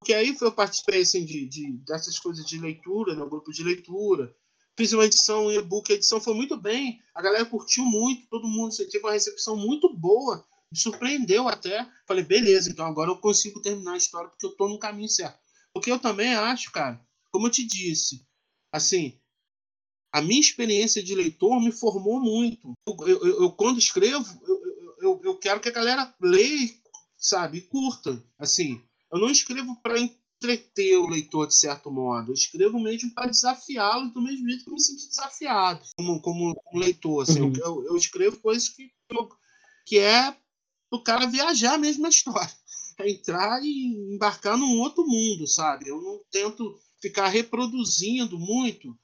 [0.00, 4.34] Porque aí eu participei assim, de, de, dessas coisas de leitura, no grupo de leitura.
[4.78, 8.48] Fiz uma edição em e-book, a edição foi muito bem, a galera curtiu muito, todo
[8.48, 11.86] mundo teve uma recepção muito boa, me surpreendeu até.
[12.06, 15.38] Falei, beleza, então agora eu consigo terminar a história porque eu estou no caminho certo.
[15.74, 16.98] Porque eu também acho, cara,
[17.32, 18.26] como eu te disse,
[18.72, 19.20] assim,
[20.12, 22.72] a minha experiência de leitor me formou muito.
[22.86, 24.24] Eu, eu, eu quando escrevo,
[25.00, 26.68] eu, eu, quero que a galera leia,
[27.16, 28.22] sabe, curta.
[28.38, 32.30] Assim, eu não escrevo para entreter o leitor de certo modo.
[32.30, 36.54] Eu escrevo mesmo para desafiá-lo do mesmo jeito que eu me sinto desafiado como, como,
[36.54, 37.22] como leitor.
[37.22, 37.52] Assim, uhum.
[37.56, 38.90] eu, eu, escrevo coisas que,
[39.86, 40.36] que é
[40.90, 42.50] o cara viajar mesmo na história.
[42.98, 45.88] É entrar e embarcar num outro mundo, sabe?
[45.88, 48.96] Eu não tento ficar reproduzindo muito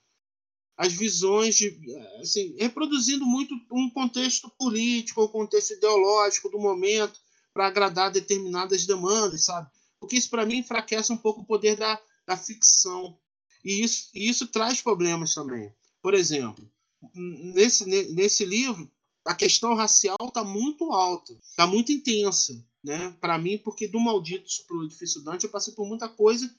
[0.76, 1.74] as visões de
[2.20, 7.18] assim, reproduzindo muito um contexto político ou contexto ideológico do momento
[7.54, 9.70] para agradar determinadas demandas, sabe?
[9.98, 13.18] Porque isso para mim enfraquece um pouco o poder da, da ficção.
[13.64, 15.72] E isso, e isso traz problemas também.
[16.02, 16.70] Por exemplo,
[17.14, 18.90] nesse, nesse livro,
[19.24, 22.62] a questão racial está muito alta, está muito intensa.
[22.84, 23.16] Né?
[23.20, 26.54] Para mim, porque do Malditos para o Edifício Dante, eu passei por muita coisa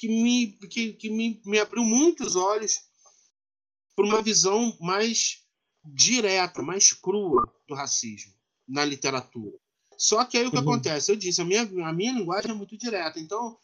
[0.00, 2.80] que me, que, que me, me abriu muitos olhos
[3.94, 5.44] para uma visão mais
[5.84, 8.32] direta, mais crua do racismo
[8.66, 9.58] na literatura.
[9.98, 10.62] Só que aí o que uhum.
[10.62, 11.12] acontece?
[11.12, 13.20] Eu disse, a minha, a minha linguagem é muito direta.
[13.20, 13.58] Então,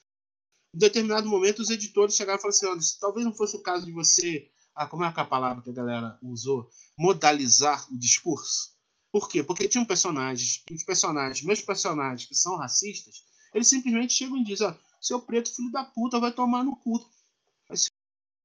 [0.74, 3.92] em determinado momento, os editores chegaram e falaram assim: talvez não fosse o caso de
[3.92, 4.50] você.
[4.74, 6.68] Ah, como é, é a palavra que a galera usou?
[6.98, 8.76] Modalizar o discurso.
[9.10, 9.42] Por quê?
[9.42, 13.24] Porque tinham personagens, os personagens, meus personagens que são racistas,
[13.54, 16.98] eles simplesmente chegam e dizem: ó, seu preto filho da puta vai tomar no cu.
[17.68, 17.90] Vai se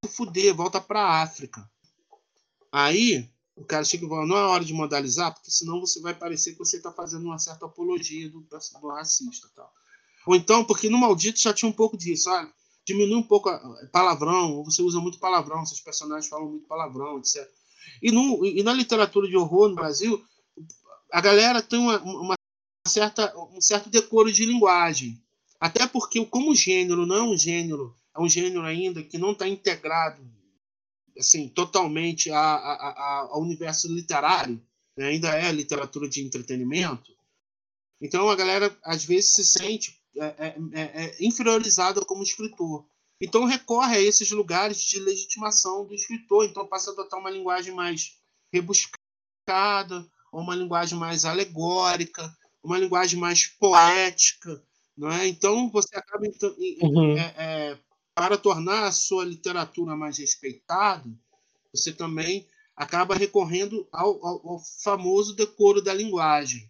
[0.08, 1.70] fuder, volta pra África.
[2.72, 6.14] Aí o cara chega e fala, não é hora de modalizar, porque senão você vai
[6.14, 9.50] parecer que você está fazendo uma certa apologia do, do racista.
[9.56, 9.72] Tal.
[10.26, 12.52] Ou então, porque no Maldito já tinha um pouco disso, olha,
[12.86, 13.60] diminui um pouco a,
[13.92, 17.48] palavrão, você usa muito palavrão, seus personagens falam muito palavrão, etc.
[18.02, 20.24] E, no, e na literatura de horror no Brasil,
[21.12, 22.36] a galera tem uma, uma
[22.88, 25.22] certa, um certo decoro de linguagem.
[25.62, 29.48] Até porque, como gênero não é um gênero, é um gênero ainda que não está
[29.48, 30.28] integrado
[31.18, 34.60] assim, totalmente a, a, a, ao universo literário,
[34.98, 35.10] né?
[35.10, 37.12] ainda é literatura de entretenimento.
[38.02, 42.86] Então a galera às vezes se sente é, é, é, é inferiorizada como escritor.
[43.22, 46.46] Então recorre a esses lugares de legitimação do escritor.
[46.46, 48.18] Então passa a adotar uma linguagem mais
[48.52, 54.64] rebuscada, ou uma linguagem mais alegórica, uma linguagem mais poética,
[54.98, 55.28] não é?
[55.28, 57.18] Então você acaba então, uhum.
[57.18, 57.80] é, é,
[58.14, 61.10] para tornar a sua literatura mais respeitada,
[61.74, 66.70] você também acaba recorrendo ao, ao, ao famoso decoro da linguagem,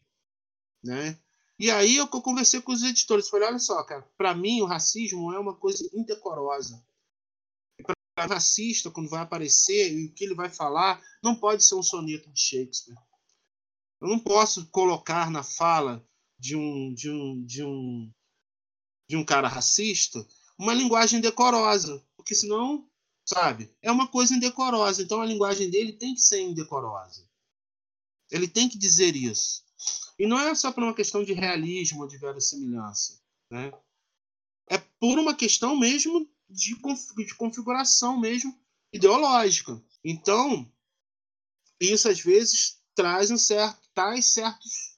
[0.83, 1.17] né?
[1.59, 5.31] E aí eu conversei com os editores, falei, olha só, cara, para mim o racismo
[5.31, 6.83] é uma coisa indecorosa.
[8.15, 11.83] Para racista, quando vai aparecer e o que ele vai falar, não pode ser um
[11.83, 12.97] soneto de Shakespeare.
[14.01, 16.03] Eu não posso colocar na fala
[16.41, 18.11] de um, de um, de um
[19.07, 20.25] de um cara racista
[20.57, 22.87] uma linguagem decorosa, porque senão,
[23.25, 25.01] sabe, é uma coisa indecorosa.
[25.01, 27.27] Então a linguagem dele tem que ser indecorosa.
[28.29, 29.63] Ele tem que dizer isso.
[30.19, 33.19] E não é só por uma questão de realismo ou de verossimilhança.
[33.49, 33.73] Né?
[34.69, 36.75] É por uma questão mesmo de,
[37.25, 38.55] de configuração mesmo
[38.93, 39.83] ideológica.
[40.05, 40.71] Então,
[41.79, 44.90] isso às vezes traz um certo, traz certos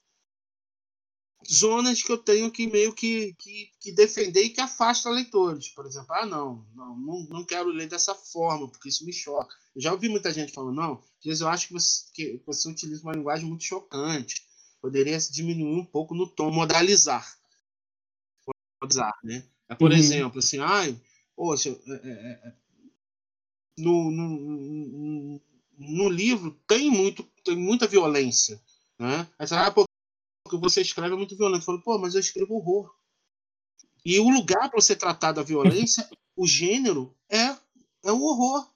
[1.52, 5.68] zonas que eu tenho que meio que, que, que, defender e que afasta leitores.
[5.68, 9.54] Por exemplo, ah, não, não, não, quero ler dessa forma, porque isso me choca.
[9.74, 12.68] Eu já ouvi muita gente falando, não, às vezes eu acho que você, que você
[12.68, 14.46] utiliza uma linguagem muito chocante.
[14.80, 17.26] Poderia diminuir um pouco no tom, modalizar.
[18.80, 19.44] Modalizar, né?
[19.68, 19.96] É, por uhum.
[19.96, 21.00] exemplo, assim, ai,
[21.34, 22.54] poxa, é, é, é,
[23.78, 25.40] no, no,
[25.78, 28.60] no livro tem, muito, tem muita violência.
[28.98, 29.26] Né?
[29.38, 29.84] Aí você, ah, pô,
[30.48, 31.62] que você escreve é muito violento.
[31.62, 32.92] Eu falo, pô, mas eu escrevo horror.
[34.04, 37.56] E o lugar para você tratar da violência, o gênero, é,
[38.04, 38.68] é o horror.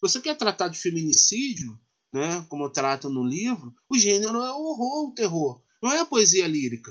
[0.00, 1.78] Você quer tratar de feminicídio,
[2.12, 5.62] né, como eu trato no livro, o gênero é o horror, o terror.
[5.82, 6.90] Não é a poesia lírica.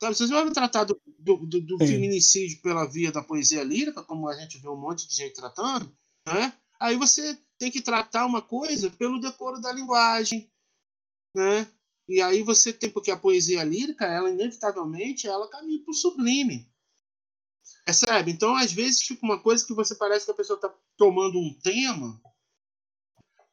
[0.00, 4.28] Sabe, você vai tratar do, do, do, do feminicídio pela via da poesia lírica, como
[4.28, 5.92] a gente vê um monte de gente tratando,
[6.26, 6.52] né?
[6.78, 10.50] aí você tem que tratar uma coisa pelo decoro da linguagem,
[11.34, 11.66] né?
[12.08, 16.66] E aí você tem, porque a poesia lírica, ela inevitavelmente, ela caminha para o sublime.
[17.84, 18.30] Percebe?
[18.30, 21.52] Então, às vezes, fica uma coisa que você parece que a pessoa está tomando um
[21.62, 22.20] tema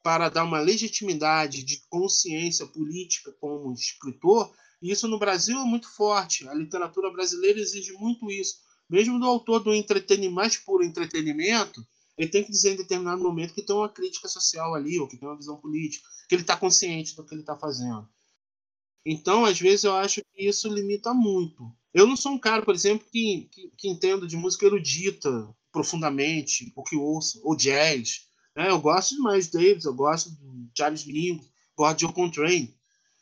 [0.02, 5.90] para dar uma legitimidade de consciência política como escritor, e isso no Brasil é muito
[5.90, 6.48] forte.
[6.48, 8.60] A literatura brasileira exige muito isso.
[8.90, 11.86] Mesmo do autor do entretenimento, mais puro entretenimento,
[12.18, 15.18] ele tem que dizer em determinado momento que tem uma crítica social ali, ou que
[15.18, 18.08] tem uma visão política, que ele está consciente do que ele está fazendo.
[19.06, 21.72] Então, às vezes, eu acho que isso limita muito.
[21.94, 26.72] Eu não sou um cara, por exemplo, que, que, que entendo de música erudita profundamente,
[26.76, 28.22] ou que ouço, ou jazz.
[28.56, 28.70] Né?
[28.70, 31.48] Eu gosto de Miles Davis, eu gosto de Charles Mingus,
[31.78, 32.76] gosto de John Coltrane.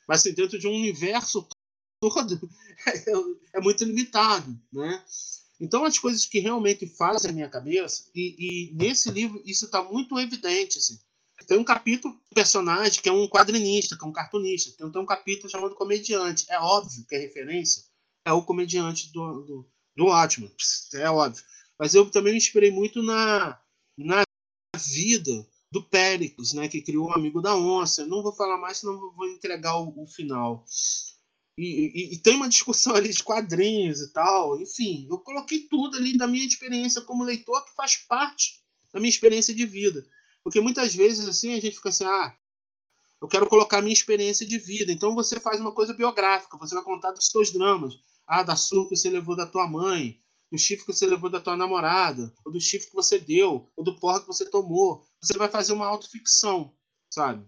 [0.07, 1.47] Mas assim, dentro de um universo
[1.99, 2.49] todo,
[2.87, 4.57] é, é muito limitado.
[4.71, 5.03] Né?
[5.59, 9.83] Então, as coisas que realmente fazem a minha cabeça, e, e nesse livro isso está
[9.83, 10.77] muito evidente.
[10.77, 10.99] Assim.
[11.47, 14.75] Tem um capítulo personagem que é um quadrinista, que é um cartunista.
[14.77, 16.45] Tem, tem um capítulo chamado Comediante.
[16.49, 17.83] É óbvio que a referência
[18.25, 20.51] é o comediante do, do, do Watchmen.
[20.93, 21.43] É óbvio.
[21.77, 23.59] Mas eu também me inspirei muito na,
[23.97, 24.23] na
[24.77, 28.05] vida do Péricles, né, que criou o Amigo da Onça.
[28.05, 30.63] Não vou falar mais, senão vou entregar o, o final.
[31.57, 34.59] E, e, e, tem uma discussão ali de quadrinhos e tal.
[34.61, 39.09] Enfim, eu coloquei tudo ali da minha experiência como leitor, que faz parte da minha
[39.09, 40.05] experiência de vida.
[40.43, 42.35] Porque muitas vezes assim a gente fica assim, ah,
[43.21, 44.91] eu quero colocar minha experiência de vida.
[44.91, 47.93] Então você faz uma coisa biográfica, você vai contar dos seus dramas.
[48.27, 50.19] Ah, da surra que você levou da tua mãe,
[50.51, 53.83] do chifre que você levou da tua namorada, ou do chifre que você deu, ou
[53.83, 55.05] do porra que você tomou.
[55.21, 56.73] Você vai fazer uma autoficção,
[57.09, 57.47] sabe?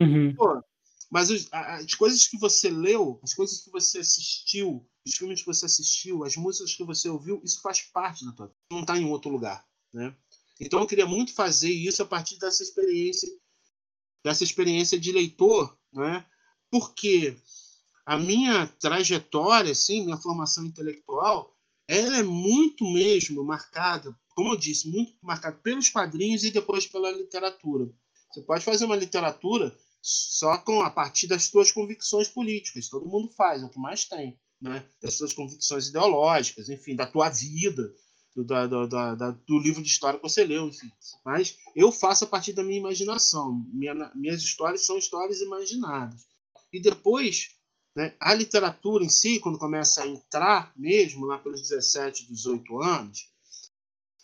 [0.00, 0.34] Uhum.
[0.34, 0.62] Pô,
[1.10, 5.46] mas os, as coisas que você leu, as coisas que você assistiu, os filmes que
[5.46, 8.58] você assistiu, as músicas que você ouviu, isso faz parte da tua vida.
[8.70, 10.14] Não está em outro lugar, né?
[10.60, 13.28] Então eu queria muito fazer isso a partir dessa experiência,
[14.24, 16.26] dessa experiência de leitor, né?
[16.70, 17.36] Porque
[18.04, 21.54] a minha trajetória, assim, minha formação intelectual,
[21.86, 27.10] ela é muito mesmo marcada, como eu disse, muito marcada pelos quadrinhos e depois pela
[27.10, 27.90] literatura.
[28.30, 33.30] Você pode fazer uma literatura só com a partir das suas convicções políticas, todo mundo
[33.32, 34.86] faz, é o que mais tem, né?
[35.00, 37.94] Das suas convicções ideológicas, enfim, da tua vida,
[38.44, 38.86] do,
[39.46, 40.90] do livro de história que você leu, enfim.
[41.24, 43.64] Mas eu faço a partir da minha imaginação.
[43.72, 46.26] Minha, minhas histórias são histórias imaginadas.
[46.72, 47.50] E depois,
[47.96, 53.30] né, a literatura em si, quando começa a entrar mesmo, lá pelos 17, 18 anos,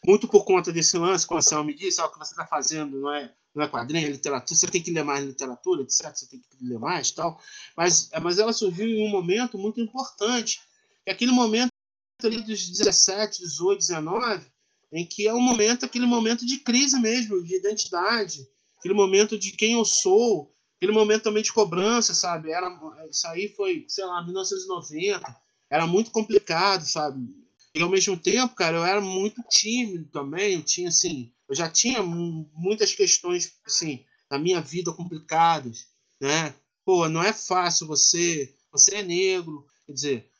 [0.06, 2.46] muito por conta desse lance, como a Selma me disse, ah, o que você está
[2.46, 6.14] fazendo não é, não é quadrinho, é literatura, você tem que ler mais literatura, etc.,
[6.14, 7.40] você tem que ler mais tal.
[7.76, 10.60] Mas, mas ela surgiu em um momento muito importante,
[11.06, 11.73] é aquele momento
[12.22, 14.46] ali dos 17, 18, 19,
[14.92, 19.52] em que é um momento, aquele momento de crise mesmo, de identidade, aquele momento de
[19.52, 22.52] quem eu sou, aquele momento também de cobrança, sabe?
[22.52, 22.68] Era,
[23.10, 25.36] isso aí foi, sei lá, 1990,
[25.68, 27.28] era muito complicado, sabe?
[27.74, 31.68] E ao mesmo tempo, cara, eu era muito tímido também, eu tinha assim, eu já
[31.68, 35.88] tinha muitas questões assim na minha vida complicadas,
[36.20, 36.54] né?
[36.84, 40.30] Pô, não é fácil você, você é negro, quer dizer,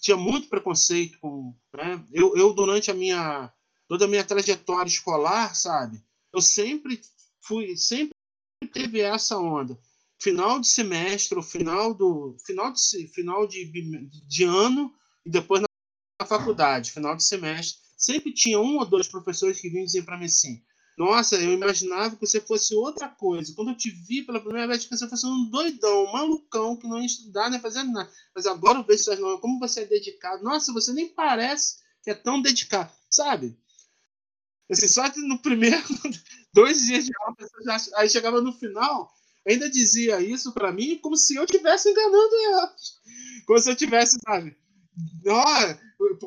[0.00, 1.54] tinha muito preconceito com.
[1.74, 2.04] Né?
[2.12, 3.52] Eu, eu, durante a minha.
[3.88, 6.02] toda a minha trajetória escolar, sabe?
[6.32, 7.00] Eu sempre
[7.40, 7.76] fui.
[7.76, 8.14] sempre
[8.72, 9.78] teve essa onda.
[10.20, 12.36] Final de semestre, final do.
[12.44, 13.70] final de, final de,
[14.26, 14.92] de ano
[15.24, 17.80] e depois na faculdade, final de semestre.
[17.96, 20.62] Sempre tinha um ou dois professores que vinham dizer para mim assim:
[20.96, 23.52] Nossa, eu imaginava que você fosse outra coisa.
[23.54, 26.88] Quando eu te vi pela primeira vez, que você fosse um doidão, um malucão, que
[26.88, 28.10] não ia estudar, nem fazer nada.
[28.34, 30.42] Mas agora eu vejo suas nomes, como você é dedicado.
[30.42, 33.58] Nossa, você nem parece que é tão dedicado, sabe?
[34.70, 35.76] Assim, só que no primeiro,
[36.54, 37.36] dois dias de aula,
[37.96, 39.12] aí chegava no final,
[39.46, 42.74] ainda dizia isso para mim como se eu estivesse enganando ela.
[43.46, 44.56] Como se eu tivesse, sabe?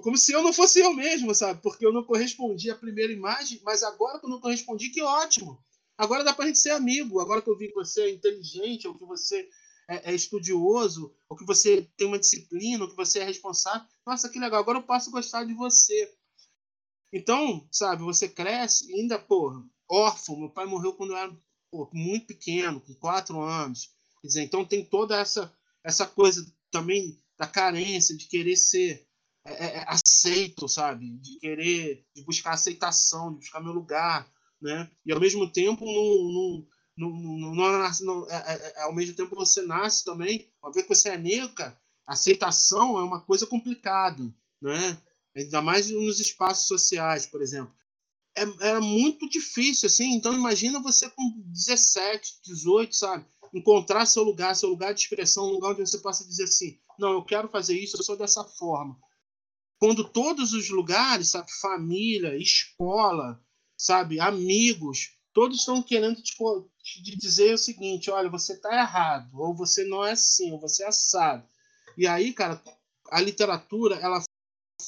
[0.02, 1.62] Como se eu não fosse eu mesmo, sabe?
[1.62, 5.64] Porque eu não correspondi à primeira imagem, mas agora que eu não correspondi, que ótimo.
[5.98, 7.20] Agora dá pra gente ser amigo.
[7.20, 9.50] Agora que eu vi que você é inteligente, ou que você
[9.90, 13.88] é, é estudioso, ou que você tem uma disciplina, ou que você é responsável.
[14.06, 14.60] Nossa, que legal.
[14.60, 16.14] Agora eu posso gostar de você.
[17.12, 20.38] Então, sabe, você cresce ainda, pô, órfão.
[20.38, 21.38] Meu pai morreu quando eu era
[21.72, 23.92] pô, muito pequeno, com quatro anos.
[24.22, 25.52] Quer dizer, então tem toda essa,
[25.84, 29.08] essa coisa também da carência, de querer ser
[29.46, 31.10] é, é, é, aceito, sabe?
[31.20, 34.30] De querer, de buscar aceitação, de buscar meu lugar,
[34.62, 34.92] né?
[35.06, 36.68] E ao mesmo tempo, não,
[36.98, 40.90] não, não, não, não é, é, ao mesmo tempo você nasce também, ao ver que
[40.90, 44.22] você é negro, cara, aceitação é uma coisa complicada,
[44.62, 45.02] né?
[45.36, 47.74] Ainda mais nos espaços sociais, por exemplo.
[48.36, 50.14] É, era muito difícil, assim.
[50.14, 53.26] Então, imagina você com 17, 18, sabe?
[53.54, 57.14] Encontrar seu lugar, seu lugar de expressão, um lugar onde você possa dizer assim: não,
[57.14, 58.98] eu quero fazer isso, eu sou dessa forma.
[59.80, 63.42] Quando todos os lugares, sabe, família, escola,
[63.78, 66.36] sabe, amigos, todos estão querendo te,
[66.84, 70.84] te dizer o seguinte: olha, você está errado, ou você não é assim, ou você
[70.84, 71.48] é assado.
[71.98, 72.62] E aí, cara,
[73.10, 74.22] a literatura, ela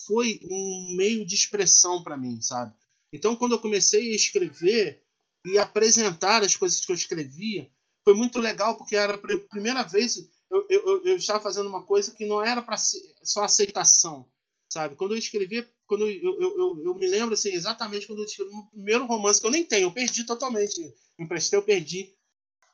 [0.06, 2.74] foi um meio de expressão para mim, sabe?
[3.14, 5.04] Então, quando eu comecei a escrever
[5.46, 7.70] e apresentar as coisas que eu escrevia,
[8.03, 10.18] foi muito legal, porque era a primeira vez
[10.49, 14.30] eu, eu, eu estava fazendo uma coisa que não era para só aceitação,
[14.69, 14.95] sabe?
[14.95, 18.68] Quando eu escrevi, quando eu, eu, eu, me lembro assim, exatamente quando eu escrevi o
[18.68, 22.14] primeiro romance que eu nem tenho, eu perdi totalmente, emprestei, eu perdi.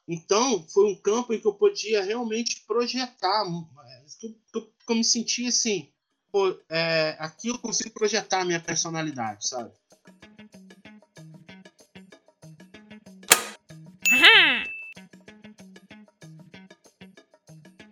[0.07, 3.43] Então, foi um campo em que eu podia realmente projetar,
[4.19, 5.91] que eu, que eu me sentia assim,
[6.31, 9.71] pô, é, aqui eu consigo projetar a minha personalidade, sabe?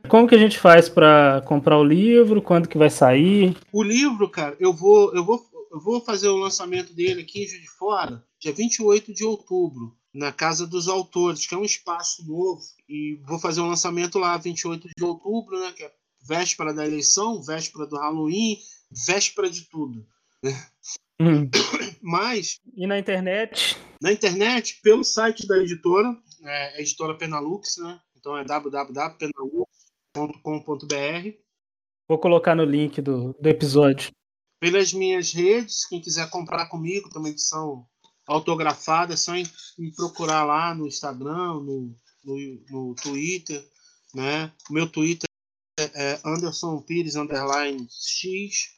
[0.05, 2.41] Como que a gente faz para comprar o livro?
[2.41, 3.55] Quando que vai sair?
[3.71, 7.47] O livro, cara, eu vou, eu vou, eu vou fazer o lançamento dele aqui em
[7.47, 12.25] Juiz de Fora, dia 28 de outubro, na Casa dos Autores, que é um espaço
[12.25, 12.61] novo.
[12.87, 15.91] E vou fazer o lançamento lá 28 de outubro, né, que é
[16.27, 18.57] véspera da eleição, véspera do Halloween,
[19.05, 20.05] véspera de tudo.
[20.41, 20.67] Né?
[21.19, 21.49] Hum.
[22.01, 22.59] Mas.
[22.75, 23.77] E na internet?
[24.01, 27.99] Na internet, pelo site da editora, é, a editora Penalux, né?
[28.15, 29.64] Então é www.penalux
[30.15, 31.45] com.br
[32.07, 34.11] Vou colocar no link do, do episódio.
[34.59, 37.85] Pelas minhas redes, quem quiser comprar comigo, também edição
[38.27, 39.33] autografada, é só
[39.77, 43.67] me procurar lá no Instagram, no, no, no Twitter.
[44.13, 44.51] Né?
[44.69, 45.27] O meu Twitter
[45.79, 48.69] é Anderson Pires underline X.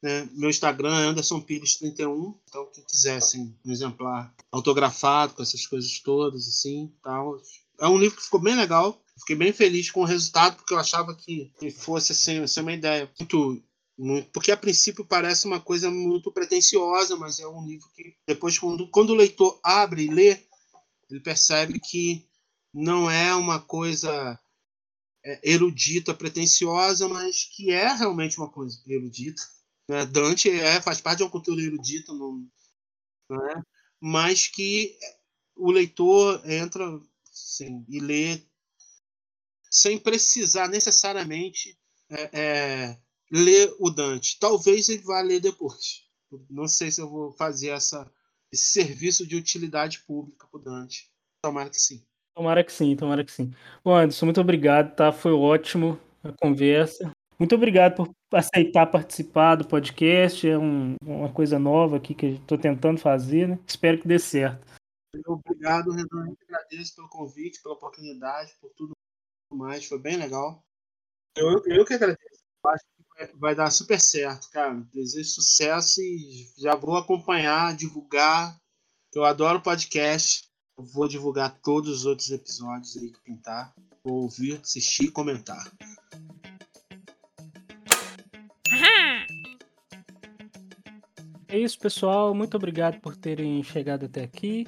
[0.00, 0.28] Né?
[0.32, 2.38] Meu Instagram é Anderson Pires 31.
[2.48, 7.36] Então, quem quiser assim, um exemplar autografado com essas coisas todas, assim, tal.
[7.80, 9.02] É um livro que ficou bem legal.
[9.20, 13.10] Fiquei bem feliz com o resultado, porque eu achava que, fosse assim, ser uma ideia
[13.18, 13.62] muito.
[14.32, 18.88] Porque a princípio parece uma coisa muito pretensiosa, mas é um livro que depois, quando,
[18.88, 20.42] quando o leitor abre e lê,
[21.10, 22.26] ele percebe que
[22.72, 24.40] não é uma coisa
[25.22, 29.42] é, erudita, pretensiosa, mas que é realmente uma coisa erudita.
[29.86, 30.06] Né?
[30.06, 32.48] Dante é, faz parte de uma cultura erudita, não,
[33.28, 33.62] não é?
[34.00, 34.96] mas que
[35.54, 36.98] o leitor entra
[37.30, 38.40] sim, e lê
[39.70, 41.78] sem precisar necessariamente
[42.10, 42.98] é, é,
[43.30, 44.38] ler o Dante.
[44.40, 46.04] Talvez ele vá ler depois.
[46.48, 48.10] Não sei se eu vou fazer essa,
[48.52, 51.10] esse serviço de utilidade pública para o Dante.
[51.42, 52.02] Tomara que sim.
[52.34, 53.52] Tomara que sim, tomara que sim.
[53.84, 55.12] Bom, Anderson, muito obrigado, tá?
[55.12, 57.10] Foi ótimo a conversa.
[57.38, 60.46] Muito obrigado por aceitar participar do podcast.
[60.48, 63.58] É um, uma coisa nova aqui que estou tentando fazer, né?
[63.66, 64.66] Espero que dê certo.
[65.26, 66.34] Obrigado, Renan.
[66.48, 68.92] Agradeço pelo convite, pela oportunidade, por tudo
[69.56, 70.64] mais, foi bem legal.
[71.36, 72.40] Eu, eu que agradeço.
[72.66, 72.84] Acho
[73.16, 74.74] que vai dar super certo, cara.
[74.92, 78.58] Desejo sucesso e já vou acompanhar, divulgar.
[79.14, 80.48] Eu adoro podcast.
[80.78, 83.74] Eu vou divulgar todos os outros episódios aí que pintar.
[84.04, 85.70] Vou ouvir, assistir e comentar.
[91.48, 92.32] É isso, pessoal.
[92.32, 94.66] Muito obrigado por terem chegado até aqui.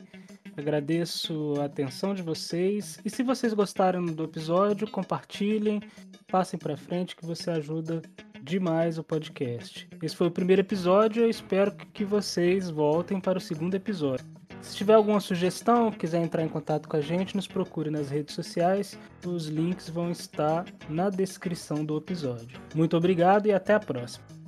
[0.56, 2.98] Agradeço a atenção de vocês.
[3.04, 5.80] E se vocês gostaram do episódio, compartilhem,
[6.28, 8.02] passem para frente que você ajuda
[8.42, 9.88] demais o podcast.
[10.02, 14.26] Esse foi o primeiro episódio, eu espero que vocês voltem para o segundo episódio.
[14.60, 18.34] Se tiver alguma sugestão, quiser entrar em contato com a gente, nos procure nas redes
[18.34, 18.96] sociais.
[19.26, 22.60] Os links vão estar na descrição do episódio.
[22.74, 24.41] Muito obrigado e até a próxima.